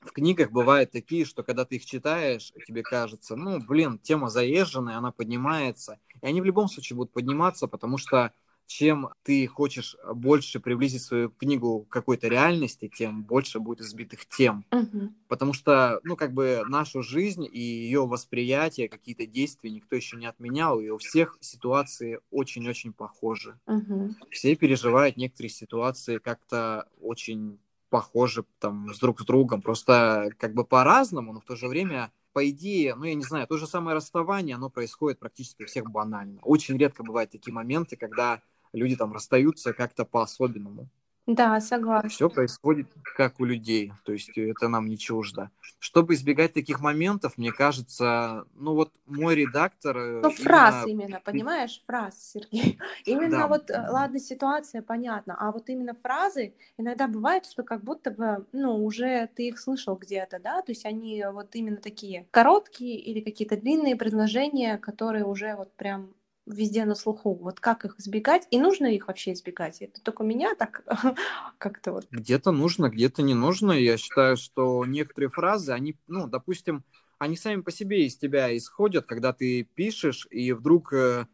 [0.00, 4.96] в книгах бывают такие, что когда ты их читаешь, тебе кажется, ну, блин, тема заезженная,
[4.96, 5.98] она поднимается.
[6.22, 8.32] И они в любом случае будут подниматься, потому что
[8.68, 14.64] чем ты хочешь больше приблизить свою книгу к какой-то реальности, тем больше будет избитых тем.
[14.70, 15.16] Мгм.
[15.26, 20.26] Потому что, ну, как бы нашу жизнь и ее восприятие, какие-то действия никто еще не
[20.26, 23.58] отменял, и у всех ситуации очень-очень похожи.
[23.66, 24.16] Мгм.
[24.30, 30.64] Все переживают некоторые ситуации как-то очень похожи там с друг с другом, просто как бы
[30.64, 33.96] по-разному, но в то же время по идее, ну, я не знаю, то же самое
[33.96, 36.40] расставание, оно происходит практически у всех банально.
[36.42, 40.88] Очень редко бывают такие моменты, когда люди там расстаются как-то по-особенному.
[41.26, 42.08] Да, согласна.
[42.08, 45.50] Все происходит как у людей, то есть это нам не чуждо.
[45.78, 49.98] Чтобы избегать таких моментов, мне кажется, ну вот мой редактор...
[49.98, 52.78] э, Ну, фраз именно- именно, понимаешь, фраз, Сергей.
[53.04, 53.46] Именно Да.
[53.48, 58.46] вот, э, ладно, ситуация, понятно, а вот именно фразы, иногда бывает, что как будто бы,
[58.52, 63.20] ну, уже ты их слышал где-то, да, то есть они вот именно такие короткие или
[63.20, 66.14] какие-то длинные предложения, которые уже вот прям
[66.48, 67.34] везде на слуху.
[67.34, 68.46] Вот как их избегать?
[68.50, 69.80] И нужно их вообще избегать?
[69.80, 70.82] Это только меня так
[71.58, 72.06] как-то вот.
[72.10, 73.72] Где-то нужно, где-то не нужно.
[73.72, 76.84] Я считаю, что некоторые фразы, они, ну, допустим,
[77.18, 81.26] они сами по себе из тебя исходят, когда ты пишешь, и вдруг э,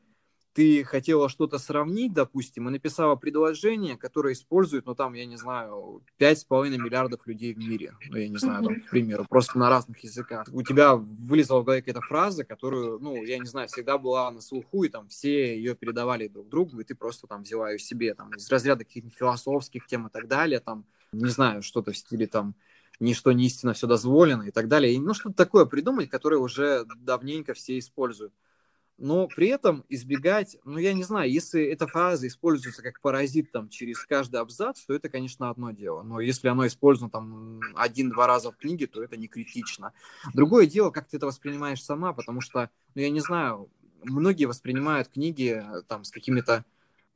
[0.55, 6.03] ты хотела что-то сравнить, допустим, и написала предложение, которое используют, ну, там, я не знаю,
[6.19, 7.95] 5,5 миллиардов людей в мире.
[8.09, 10.47] Ну, я не знаю, там, к примеру, просто на разных языках.
[10.53, 14.41] У тебя вылезла в голове какая-то фраза, которую, ну, я не знаю, всегда была на
[14.41, 18.15] слуху, и там все ее передавали друг другу, и ты просто там взяла ее себе,
[18.15, 22.29] там, из разряда каких-нибудь философских тем и так далее, там, не знаю, что-то в стиле,
[22.29, 22.55] там,
[23.01, 24.95] ничто не истинно, все дозволено и так далее.
[24.95, 28.33] И, ну, что-то такое придумать, которое уже давненько все используют.
[28.97, 33.69] Но при этом избегать, ну, я не знаю, если эта фраза используется как паразит там
[33.69, 36.03] через каждый абзац, то это, конечно, одно дело.
[36.03, 39.93] Но если оно использовано там один-два раза в книге, то это не критично.
[40.33, 43.69] Другое дело, как ты это воспринимаешь сама, потому что, ну, я не знаю,
[44.05, 46.65] многие воспринимают книги там с какими-то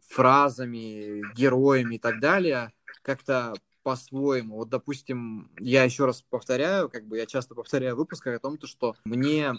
[0.00, 4.56] фразами, героями и так далее как-то по-своему.
[4.56, 8.58] Вот, допустим, я еще раз повторяю, как бы я часто повторяю в выпусках о том,
[8.58, 9.54] то, что мне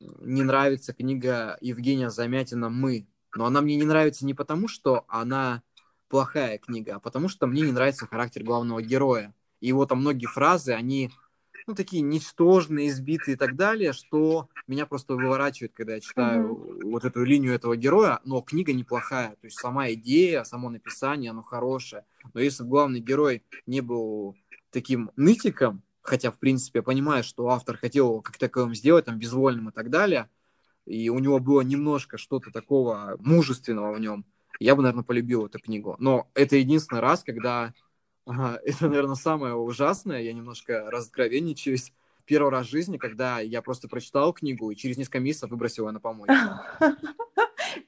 [0.00, 3.06] не нравится книга Евгения Замятина «Мы».
[3.34, 5.62] Но она мне не нравится не потому, что она
[6.08, 9.34] плохая книга, а потому что мне не нравится характер главного героя.
[9.60, 11.10] И его там многие фразы, они
[11.66, 16.90] ну, такие ничтожные, избитые и так далее, что меня просто выворачивает, когда я читаю Мгм.
[16.90, 21.42] вот эту линию этого героя, но книга неплохая, то есть сама идея, само написание, оно
[21.42, 22.06] хорошее.
[22.32, 24.34] Но если бы главный герой не был
[24.70, 29.18] таким нытиком, хотя, в принципе, я понимаю, что автор хотел его как таковым сделать, там,
[29.18, 30.28] безвольным и так далее,
[30.86, 34.24] и у него было немножко что-то такого мужественного в нем,
[34.60, 35.96] я бы, наверное, полюбил эту книгу.
[35.98, 37.72] Но это единственный раз, когда
[38.28, 41.92] Ага, это, наверное, самое ужасное, я немножко разоткровенничаюсь.
[42.26, 45.92] первый раз в жизни, когда я просто прочитал книгу и через несколько месяцев выбросил ее
[45.92, 46.34] на помойку.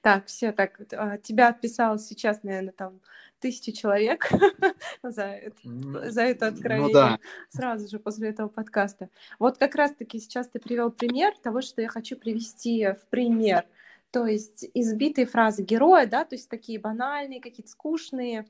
[0.02, 3.00] Так, все, так, а, тебя отписалось сейчас, наверное, там
[3.40, 4.31] тысячи человек
[5.03, 7.18] за, это, за это откровение ну, да.
[7.48, 9.09] сразу же после этого подкаста.
[9.38, 13.64] Вот как раз-таки сейчас ты привел пример того, что я хочу привести в пример.
[14.11, 18.46] То есть избитые фразы героя, да, то есть такие банальные, какие-то скучные,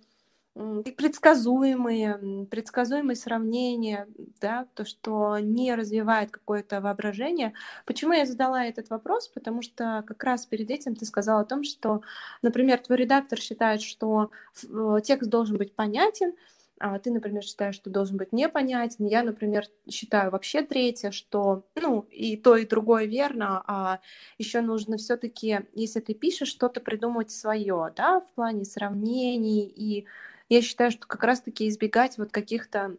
[0.55, 4.09] предсказуемые, предсказуемые сравнения,
[4.41, 7.55] да, то, что не развивает какое-то воображение.
[7.87, 9.29] Почему я задала этот вопрос?
[9.29, 12.03] Потому что как раз перед этим ты сказала о том, что,
[12.43, 14.31] например, твой редактор считает, что
[14.65, 16.35] э, текст должен быть понятен,
[16.81, 19.07] а ты, например, считаешь, что должен быть непонятен.
[19.07, 24.01] Я, например, считаю вообще третье, что, ну, и то, и другое верно, а
[24.39, 30.07] еще нужно все-таки, если ты пишешь, что-то придумать свое, да, в плане сравнений и
[30.51, 32.97] я считаю, что как раз-таки избегать вот каких-то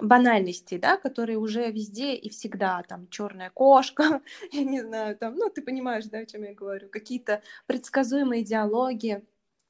[0.00, 4.20] банальностей, да, которые уже везде и всегда, там, черная кошка,
[4.52, 9.24] я не знаю, там, ну, ты понимаешь, да, о чем я говорю, какие-то предсказуемые диалоги,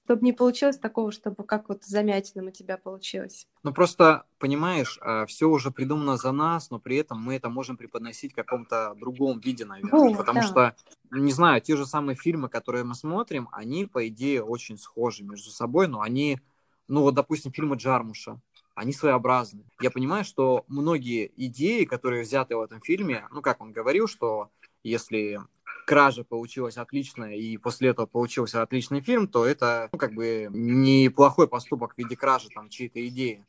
[0.07, 3.47] чтобы не получилось такого, чтобы как вот замятином у тебя получилось.
[3.63, 7.77] Ну, просто, понимаешь, а, все уже придумано за нас, но при этом мы это можем
[7.77, 10.15] преподносить в каком-то другом виде, наверное.
[10.15, 10.47] О, потому да.
[10.47, 10.77] что,
[11.11, 15.51] не знаю, те же самые фильмы, которые мы смотрим, они, по идее, очень схожи между
[15.51, 16.41] собой, но они
[16.89, 18.41] ну вот, допустим, фильмы Джармуша,
[18.75, 19.65] они своеобразны.
[19.81, 24.51] Я понимаю, что многие идеи, которые взяты в этом фильме, ну, как он говорил, что
[24.83, 25.41] если
[25.87, 31.49] кража получилась отличная, и после этого получился отличный фильм, то это, ну, как бы, неплохой
[31.49, 33.45] поступок в виде кражи, там, чьей-то идеи.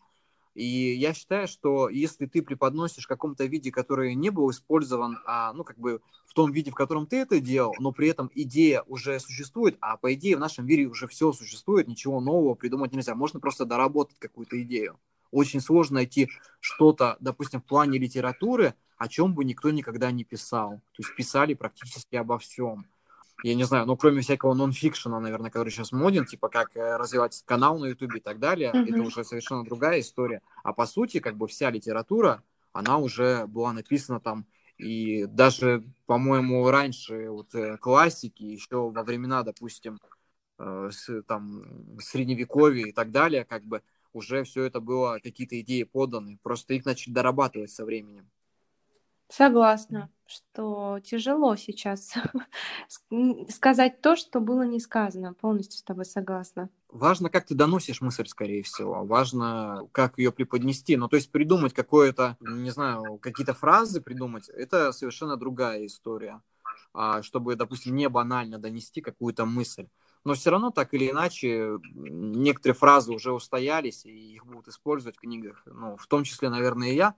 [0.55, 5.53] И я считаю, что если ты преподносишь в каком-то виде, который не был использован, а,
[5.53, 8.83] ну, как бы в том виде, в котором ты это делал, но при этом идея
[8.83, 13.15] уже существует, а по идее в нашем мире уже все существует, ничего нового придумать нельзя.
[13.15, 14.99] Можно просто доработать какую-то идею.
[15.31, 20.81] Очень сложно найти что-то, допустим, в плане литературы, о чем бы никто никогда не писал.
[20.93, 22.85] То есть писали практически обо всем
[23.43, 27.41] я не знаю, ну, кроме всякого нонфикшена, наверное, который сейчас моден, типа как э, развивать
[27.45, 28.89] канал на Ютубе и так далее, mm-hmm.
[28.89, 30.41] это уже совершенно другая история.
[30.63, 34.45] А по сути, как бы вся литература, она уже была написана там,
[34.77, 39.99] и даже, по-моему, раньше вот э, классики, еще во времена, допустим,
[40.57, 43.81] э, с, там, средневековья и так далее, как бы
[44.13, 48.29] уже все это было, какие-то идеи поданы, просто их начали дорабатывать со временем.
[49.29, 52.13] Согласна, что тяжело сейчас
[53.49, 55.33] сказать то, что было не сказано.
[55.35, 56.69] Полностью с тобой согласна.
[56.89, 59.05] Важно, как ты доносишь мысль, скорее всего.
[59.05, 60.97] Важно, как ее преподнести.
[60.97, 66.41] Ну, то есть придумать какое-то, не знаю, какие-то фразы придумать, это совершенно другая история.
[66.93, 69.87] А, чтобы, допустим, не банально донести какую-то мысль.
[70.25, 75.21] Но все равно, так или иначе, некоторые фразы уже устоялись, и их будут использовать в
[75.21, 75.61] книгах.
[75.65, 77.15] Ну, в том числе, наверное, и я.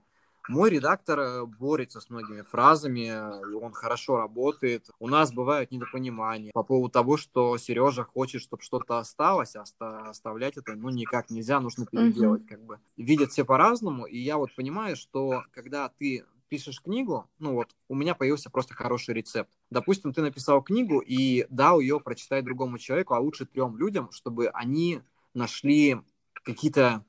[0.48, 4.88] Мой редактор э, борется с многими фразами, он хорошо работает.
[4.98, 9.64] У нас бывают недопонимания по поводу того, что Сережа хочет, чтобы что-то осталось, а
[10.08, 12.48] оставлять это ну никак нельзя, нужно переделать, mm-hmm.
[12.48, 12.78] как бы.
[12.96, 17.94] Видят все по-разному, и я вот понимаю, что когда ты пишешь книгу, ну вот, у
[17.94, 19.50] меня появился просто хороший рецепт.
[19.70, 24.48] Допустим, ты написал книгу и дал ее прочитать другому человеку, а лучше трем людям, чтобы
[24.48, 25.00] они
[25.32, 26.02] нашли
[26.44, 27.06] какие-то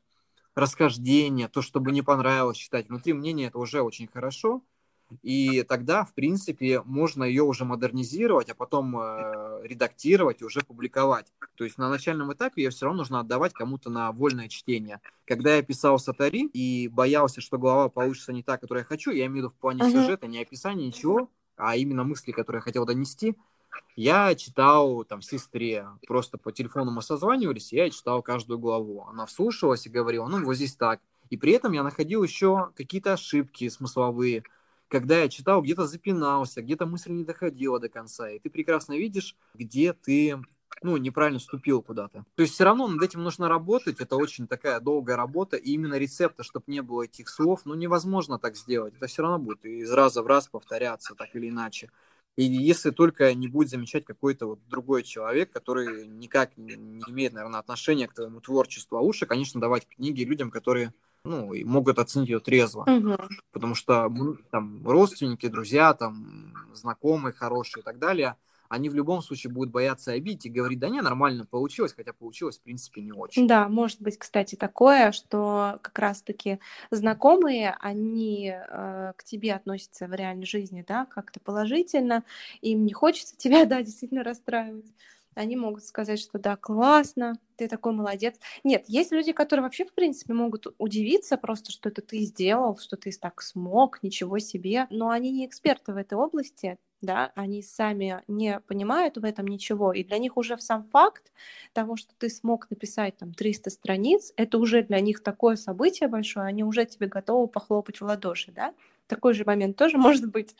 [0.55, 2.89] расхождения, то, чтобы не понравилось читать.
[2.89, 4.61] Внутри мнения это уже очень хорошо.
[5.21, 11.31] И тогда, в принципе, можно ее уже модернизировать, а потом э, редактировать и уже публиковать.
[11.55, 15.01] То есть на начальном этапе ее все равно нужно отдавать кому-то на вольное чтение.
[15.25, 19.25] Когда я писал Сатари и боялся, что глава получится не та, которую я хочу, я
[19.27, 19.91] имею в виду в плане uh-huh.
[19.91, 23.35] сюжета, не описания, ничего, а именно мысли, которые я хотел донести,
[23.95, 29.05] я читал там сестре, просто по телефону мы созванивались, я читал каждую главу.
[29.07, 30.99] Она вслушивалась и говорила, ну вот здесь так.
[31.29, 34.43] И при этом я находил еще какие-то ошибки смысловые.
[34.87, 38.29] Когда я читал, где-то запинался, где-то мысль не доходила до конца.
[38.29, 40.39] И ты прекрасно видишь, где ты
[40.81, 42.25] ну, неправильно вступил куда-то.
[42.35, 45.97] То есть все равно над этим нужно работать, это очень такая долгая работа, и именно
[45.97, 48.95] рецепта, чтобы не было этих слов, ну, невозможно так сделать.
[48.95, 51.89] Это все равно будет из раза в раз повторяться, так или иначе.
[52.35, 57.59] И если только не будет замечать какой-то вот другой человек, который никак не имеет, наверное,
[57.59, 60.93] отношения к твоему творчеству, а лучше, конечно, давать книги людям, которые
[61.25, 62.81] ну, и могут оценить ее трезво.
[62.81, 63.17] Угу.
[63.51, 64.11] Потому что
[64.49, 68.35] там родственники, друзья, там, знакомые хорошие и так далее–
[68.73, 72.57] они в любом случае будут бояться обидеть и говорить, да не, нормально получилось, хотя получилось,
[72.57, 73.47] в принципе, не очень.
[73.47, 76.59] Да, может быть, кстати, такое, что как раз-таки
[76.89, 82.23] знакомые, они э, к тебе относятся в реальной жизни, да, как-то положительно,
[82.61, 84.91] им не хочется тебя, да, действительно расстраивать.
[85.35, 88.39] они могут сказать, что да, классно, ты такой молодец.
[88.63, 92.97] Нет, есть люди, которые вообще, в принципе, могут удивиться просто, что это ты сделал, что
[92.97, 98.23] ты так смог, ничего себе, но они не эксперты в этой области, да, они сами
[98.27, 101.31] не понимают в этом ничего, и для них уже сам факт
[101.73, 106.47] того, что ты смог написать там 300 страниц, это уже для них такое событие большое,
[106.47, 108.73] они уже тебе готовы похлопать в ладоши, да,
[109.07, 110.55] такой же момент тоже может быть,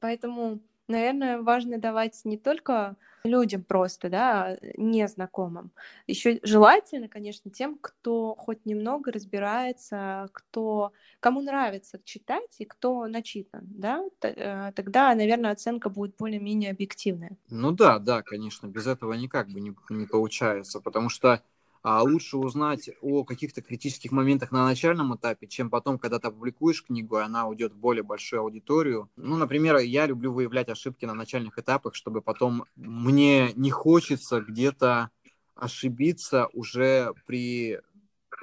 [0.00, 0.60] поэтому
[0.92, 5.70] наверное, важно давать не только людям просто, да, незнакомым.
[6.06, 13.62] Еще желательно, конечно, тем, кто хоть немного разбирается, кто, кому нравится читать и кто начитан,
[13.64, 17.36] да, э, тогда, наверное, оценка будет более-менее объективная.
[17.48, 21.42] Ну да, да, конечно, без этого никак бы не, не получается, потому что
[21.82, 26.84] а лучше узнать о каких-то критических моментах на начальном этапе, чем потом, когда ты опубликуешь
[26.84, 29.10] книгу, и она уйдет в более большую аудиторию.
[29.16, 35.10] Ну, например, я люблю выявлять ошибки на начальных этапах, чтобы потом мне не хочется где-то
[35.56, 37.80] ошибиться уже при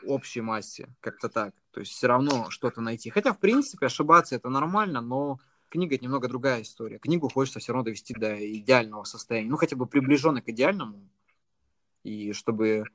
[0.03, 1.53] общей массе, как-то так.
[1.71, 3.09] То есть все равно что-то найти.
[3.09, 6.99] Хотя, в принципе, ошибаться это нормально, но книга это немного другая история.
[6.99, 11.09] Книгу хочется все равно довести до идеального состояния, ну хотя бы приближенно к идеальному,
[12.03, 12.85] и чтобы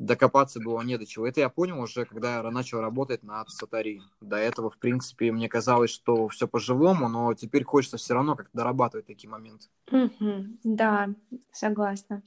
[0.00, 1.26] докопаться было не до чего.
[1.26, 4.00] Это я понял уже, когда я начал работать над Сатари.
[4.20, 8.56] До этого, в принципе, мне казалось, что все по-живому, но теперь хочется все равно как-то
[8.56, 9.66] дорабатывать такие моменты.
[10.64, 11.10] Да,
[11.52, 12.22] согласна.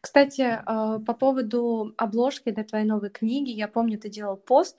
[0.00, 4.78] Кстати, э, по поводу обложки для твоей новой книги, я помню, ты делал пост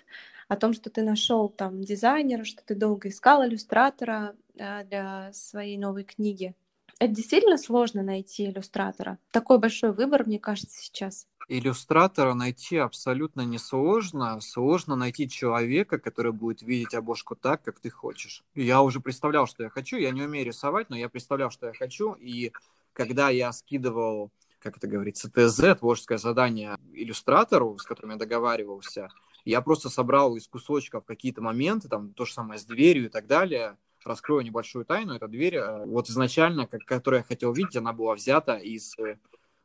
[0.49, 5.77] о том, что ты нашел там дизайнера, что ты долго искал иллюстратора э, для своей
[5.77, 6.55] новой книги.
[6.99, 9.17] Это действительно сложно найти иллюстратора.
[9.31, 11.27] Такой большой выбор, мне кажется, сейчас.
[11.49, 14.39] Иллюстратора найти абсолютно несложно.
[14.39, 18.43] Сложно найти человека, который будет видеть обложку так, как ты хочешь.
[18.55, 19.97] Я уже представлял, что я хочу.
[19.97, 22.13] Я не умею рисовать, но я представлял, что я хочу.
[22.13, 22.53] И
[22.93, 29.09] когда я скидывал, как это говорится, ТЗ, творческое задание иллюстратору, с которым я договаривался,
[29.43, 33.27] я просто собрал из кусочков какие-то моменты, там то же самое с дверью и так
[33.27, 33.77] далее.
[34.05, 35.13] Раскрою небольшую тайну.
[35.13, 39.17] Эта дверь, э, вот изначально, как, которую я хотел видеть, она была взята из э,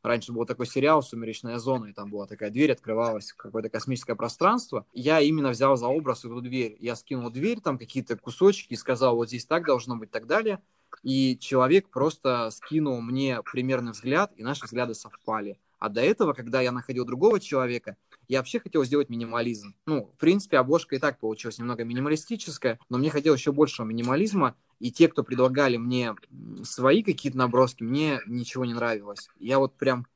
[0.03, 4.87] Раньше был такой сериал «Сумеречная зона», и там была такая дверь, открывалась какое-то космическое пространство.
[4.93, 6.77] Я именно взял за образ эту дверь.
[6.79, 10.61] Я скинул дверь, там какие-то кусочки, и сказал, вот здесь так должно быть, так далее.
[11.03, 15.59] И человек просто скинул мне примерный взгляд, и наши взгляды совпали.
[15.81, 17.97] А до этого, когда я находил другого человека,
[18.29, 19.75] я вообще хотел сделать минимализм.
[19.87, 24.55] Ну, в принципе, обложка и так получилась немного минималистическая, но мне хотелось еще большего минимализма,
[24.79, 26.15] и те, кто предлагали мне
[26.63, 29.29] свои какие-то наброски, мне ничего не нравилось.
[29.39, 30.07] Я вот прям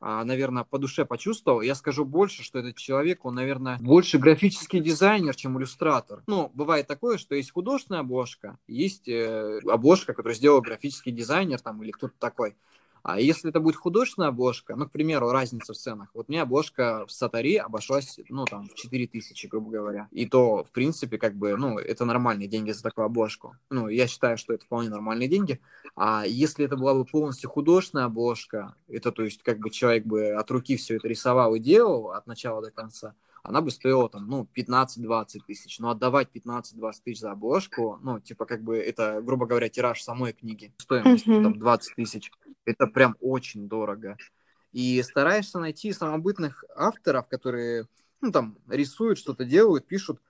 [0.00, 1.60] а, наверное, по душе почувствовал.
[1.60, 6.22] Я скажу больше, что этот человек, он, наверное, больше графический дизайнер, чем иллюстратор.
[6.28, 11.82] Ну, бывает такое, что есть художественная обложка, есть э, обложка, которую сделал графический дизайнер там
[11.82, 12.56] или кто-то такой.
[13.08, 16.10] А если это будет художественная обложка, ну, к примеру, разница в ценах.
[16.12, 20.08] Вот мне обложка в Сатари обошлась, ну, там, в 4 тысячи, грубо говоря.
[20.10, 23.56] И то, в принципе, как бы, ну, это нормальные деньги за такую обложку.
[23.70, 25.58] Ну, я считаю, что это вполне нормальные деньги.
[25.96, 30.32] А если это была бы полностью художественная обложка, это, то есть, как бы человек бы
[30.32, 34.28] от руки все это рисовал и делал от начала до конца, она бы стоила там,
[34.28, 35.78] ну, 15-20 тысяч.
[35.78, 40.34] Но отдавать 15-20 тысяч за обложку, ну, типа, как бы это, грубо говоря, тираж самой
[40.34, 41.42] книги, стоимость mm-hmm.
[41.42, 42.30] там 20 тысяч,
[42.68, 44.16] это прям очень дорого.
[44.72, 47.86] И стараешься найти самобытных авторов, которые,
[48.20, 50.20] ну, там, рисуют, что-то делают, пишут,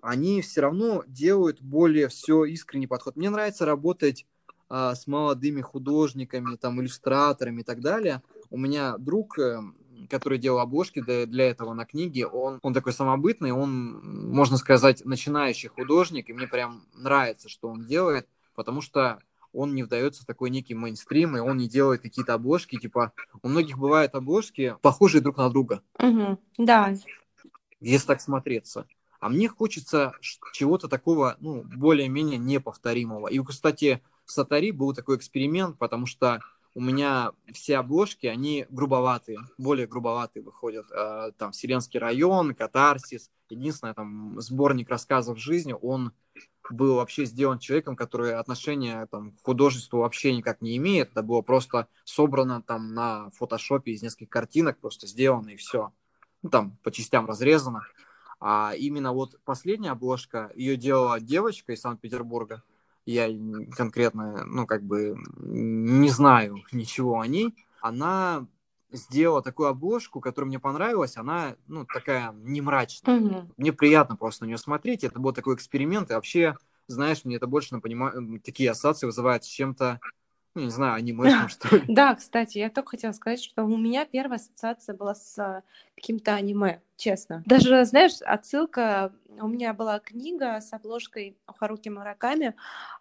[0.00, 3.16] они все равно делают более все искренний подход.
[3.16, 4.26] Мне нравится работать
[4.68, 8.22] а, с молодыми художниками, там, иллюстраторами и так далее.
[8.50, 9.76] У меня друг, эм,
[10.08, 15.04] который делал обложки для, для этого на книге, он, он такой самобытный, он, можно сказать,
[15.04, 19.20] начинающий художник, и мне прям нравится, что он делает, потому что
[19.52, 23.48] он не вдается в такой некий мейнстрим, и он не делает какие-то обложки, типа, у
[23.48, 25.82] многих бывают обложки похожие друг на друга.
[25.98, 26.94] Угу, да.
[27.80, 28.86] Если так смотреться.
[29.20, 30.14] А мне хочется
[30.52, 33.28] чего-то такого, ну, более-менее неповторимого.
[33.28, 36.40] И, кстати, в Сатари был такой эксперимент, потому что
[36.74, 40.86] у меня все обложки, они грубоватые, более грубоватые выходят.
[40.90, 43.30] А, там «Вселенский район», «Катарсис».
[43.50, 46.12] Единственное, там, сборник рассказов жизни, он
[46.70, 51.10] был вообще сделан человеком, который отношения там, к художеству вообще никак не имеет.
[51.10, 55.92] Это было просто собрано там на фотошопе из нескольких картинок, просто сделано и все.
[56.40, 57.82] Ну, там по частям разрезано.
[58.40, 62.62] А именно вот последняя обложка, ее делала девочка из Санкт-Петербурга
[63.06, 63.28] я
[63.76, 68.46] конкретно, ну, как бы не знаю ничего о ней, она
[68.90, 73.20] сделала такую обложку, которая мне понравилась, она, ну, такая не мрачная.
[73.20, 73.52] Mm-hmm.
[73.56, 77.46] Мне приятно просто на нее смотреть, это был такой эксперимент, и вообще, знаешь, мне это
[77.46, 80.00] больше напоминает, такие ассоциации вызывает с чем-то
[80.54, 81.82] ну, не знаю, анимешным, что ли.
[81.88, 85.62] Да, кстати, я только хотела сказать, что у меня первая ассоциация была с а,
[85.94, 87.42] каким-то аниме, честно.
[87.46, 92.54] Даже, знаешь, отсылка, у меня была книга с обложкой Харуки Мураками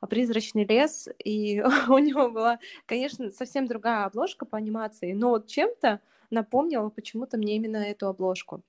[0.10, 6.00] «Призрачный лес», и у него была, конечно, совсем другая обложка по анимации, но вот чем-то
[6.30, 8.64] напомнила почему-то мне именно эту обложку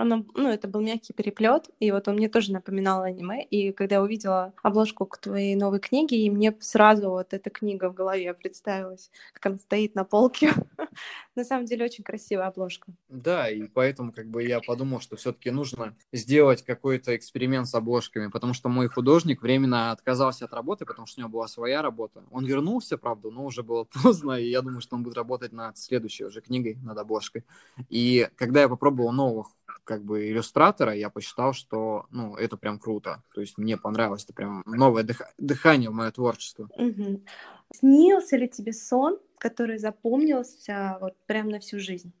[0.00, 3.44] она, ну, это был мягкий переплет, и вот он мне тоже напоминал аниме.
[3.44, 7.90] И когда я увидела обложку к твоей новой книге, и мне сразу вот эта книга
[7.90, 10.52] в голове представилась, как она стоит на полке.
[11.36, 12.92] на самом деле очень красивая обложка.
[13.08, 18.28] Да, и поэтому как бы я подумал, что все-таки нужно сделать какой-то эксперимент с обложками,
[18.28, 22.24] потому что мой художник временно отказался от работы, потому что у него была своя работа.
[22.30, 25.78] Он вернулся, правда, но уже было поздно, и я думаю, что он будет работать над
[25.78, 27.44] следующей уже книгой, над обложкой.
[27.88, 29.48] И когда я попробовал новых
[29.84, 33.22] как бы иллюстратора, я посчитал, что, ну, это прям круто.
[33.34, 35.22] То есть мне понравилось, это прям новое дых...
[35.38, 36.68] дыхание в мое творчество.
[36.76, 37.24] Угу.
[37.74, 42.12] Снился ли тебе сон, который запомнился вот прям на всю жизнь?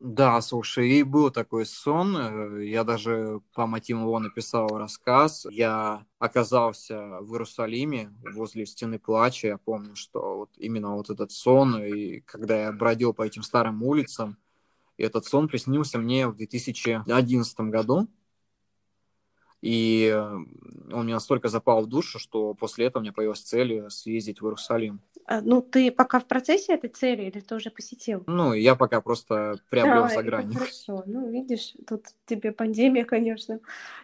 [0.00, 2.16] Да, слушай, и был такой сон.
[2.16, 5.44] Э, я даже по мотивам его написал рассказ.
[5.50, 9.48] Я оказался в Иерусалиме возле стены плача.
[9.48, 13.82] Я помню, что вот именно вот этот сон, и когда я бродил по этим старым
[13.82, 14.36] улицам,
[14.98, 18.08] и этот сон приснился мне в 2011 году.
[19.60, 23.90] И э, он мне настолько запал в душу, что после этого у меня появилась цель
[23.90, 25.00] съездить в Иерусалим.
[25.24, 28.22] А, ну, ты пока в процессе этой цели или ты уже посетил?
[28.26, 30.54] Ну, я пока просто приобрел за грани.
[30.54, 31.02] Хорошо.
[31.06, 33.60] Ну, видишь, тут тебе пандемия, конечно,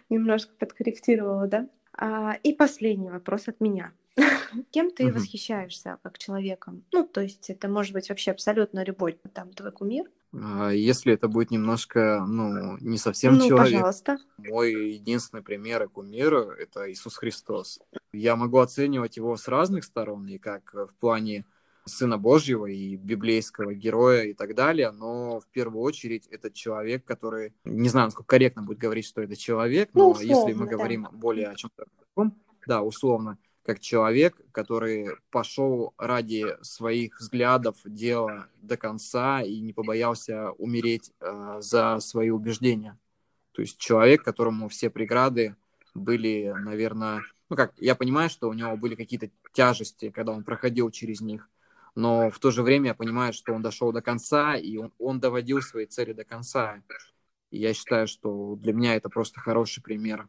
[0.09, 1.69] немножко подкорректировала, да?
[1.97, 3.93] А, и последний вопрос от меня.
[4.71, 6.83] Кем ты восхищаешься как человеком?
[6.91, 10.05] Ну, то есть это может быть вообще абсолютно любой там твой кумир.
[10.41, 13.73] А если это будет немножко, ну, не совсем ну, человек.
[13.73, 14.17] пожалуйста.
[14.37, 17.79] Мой единственный пример и кумир— это Иисус Христос.
[18.11, 21.45] Я могу оценивать его с разных сторон, и как в плане
[21.85, 27.53] Сына Божьего и библейского героя и так далее, но в первую очередь это человек, который,
[27.63, 30.71] не знаю, насколько корректно будет говорить, что это человек, ну, но условно, если мы да.
[30.71, 38.47] говорим более о чем-то таком, да, условно, как человек, который пошел ради своих взглядов, дела
[38.61, 42.97] до конца и не побоялся умереть э, за свои убеждения.
[43.53, 45.55] То есть человек, которому все преграды
[45.95, 50.91] были, наверное, ну как, я понимаю, что у него были какие-то тяжести, когда он проходил
[50.91, 51.49] через них,
[51.95, 55.19] но в то же время я понимаю, что он дошел до конца, и он, он
[55.19, 56.83] доводил свои цели до конца.
[57.49, 60.27] И я считаю, что для меня это просто хороший пример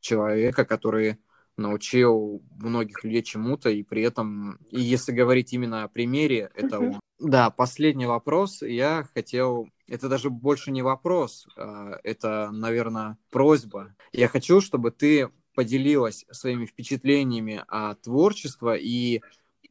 [0.00, 1.18] человека, который
[1.58, 7.00] научил многих людей чему-то, и при этом, и если говорить именно о примере, это он.
[7.18, 8.62] Да, последний вопрос.
[8.62, 9.68] Я хотел...
[9.88, 13.94] Это даже больше не вопрос, а, это, наверное, просьба.
[14.12, 19.22] Я хочу, чтобы ты поделилась своими впечатлениями о творчестве и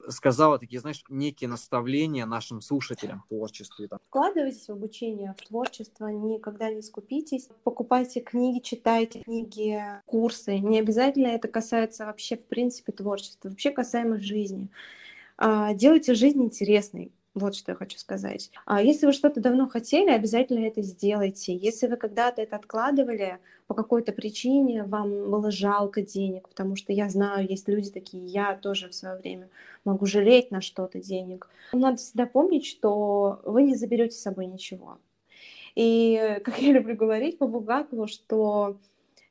[0.08, 3.88] сказала такие, знаешь, некие наставления нашим слушателям в творчестве.
[3.88, 4.00] Там.
[4.08, 7.50] Вкладывайтесь в обучение, в творчество, никогда не скупитесь.
[7.64, 10.60] Покупайте книги, читайте книги, курсы.
[10.60, 14.70] Не обязательно это касается вообще, в принципе, творчества, вообще касаемо жизни.
[15.38, 17.12] А, делайте жизнь интересной.
[17.38, 18.50] Вот что я хочу сказать.
[18.66, 21.56] А если вы что-то давно хотели, обязательно это сделайте.
[21.56, 27.10] Если вы когда-то это откладывали по какой-то причине, вам было жалко денег, потому что я
[27.10, 29.50] знаю, есть люди такие, я тоже в свое время
[29.86, 31.48] могу жалеть на что-то денег.
[31.74, 34.98] Надо всегда помнить, что вы не заберете с собой ничего.
[35.76, 38.80] И, как я люблю говорить по Булгакову, что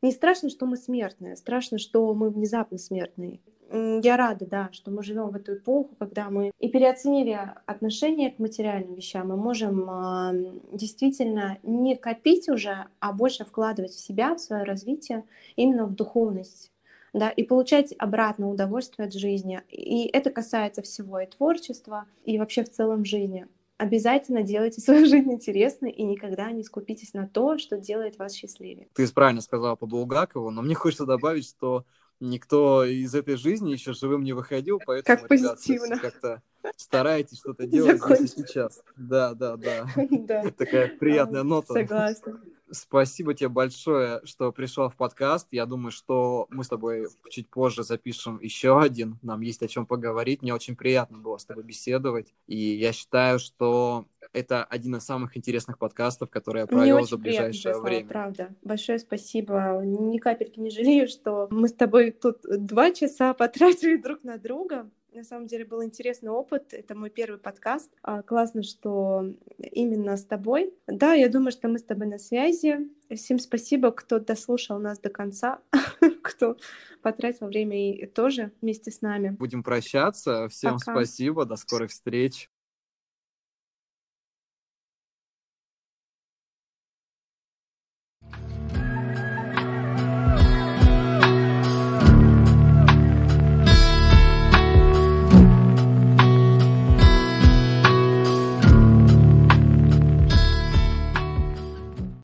[0.00, 3.40] не страшно, что мы смертные, страшно, что мы внезапно смертные
[3.70, 8.38] я рада, да, что мы живем в эту эпоху, когда мы и переоценили отношение к
[8.38, 14.40] материальным вещам, мы можем э, действительно не копить уже, а больше вкладывать в себя, в
[14.40, 15.24] свое развитие,
[15.56, 16.72] именно в духовность.
[17.12, 19.62] Да, и получать обратно удовольствие от жизни.
[19.70, 23.46] И это касается всего и творчества, и вообще в целом жизни.
[23.78, 28.88] Обязательно делайте свою жизнь интересной и никогда не скупитесь на то, что делает вас счастливее.
[28.92, 31.84] Ты правильно сказала по Булгакову, но мне хочется добавить, что
[32.20, 35.98] никто из этой жизни еще живым не выходил, поэтому, как позитивно.
[35.98, 36.42] как-то
[36.76, 38.82] старайтесь что-то делать здесь и сейчас.
[38.96, 39.86] Да, да, да.
[40.56, 41.74] Такая приятная нота.
[41.74, 42.40] Согласна.
[42.70, 45.48] Спасибо тебе большое, что пришел в подкаст.
[45.52, 49.18] Я думаю, что мы с тобой чуть позже запишем еще один.
[49.22, 50.42] Нам есть о чем поговорить.
[50.42, 52.34] Мне очень приятно было с тобой беседовать.
[52.48, 57.74] И я считаю, что это один из самых интересных подкастов, которые я провел за ближайшее
[57.74, 58.08] приятно, время.
[58.08, 58.54] Правда.
[58.62, 59.80] Большое спасибо.
[59.84, 64.90] Ни капельки не жалею, что мы с тобой тут два часа потратили друг на друга.
[65.16, 66.74] На самом деле был интересный опыт.
[66.74, 67.90] Это мой первый подкаст.
[68.02, 69.24] А, классно, что
[69.58, 70.74] именно с тобой.
[70.86, 72.90] Да, я думаю, что мы с тобой на связи.
[73.10, 75.60] Всем спасибо, кто дослушал нас до конца.
[76.22, 76.58] кто
[77.00, 79.30] потратил время и тоже вместе с нами.
[79.30, 80.48] Будем прощаться.
[80.48, 80.92] Всем Пока.
[80.92, 81.46] спасибо.
[81.46, 82.50] До скорых встреч.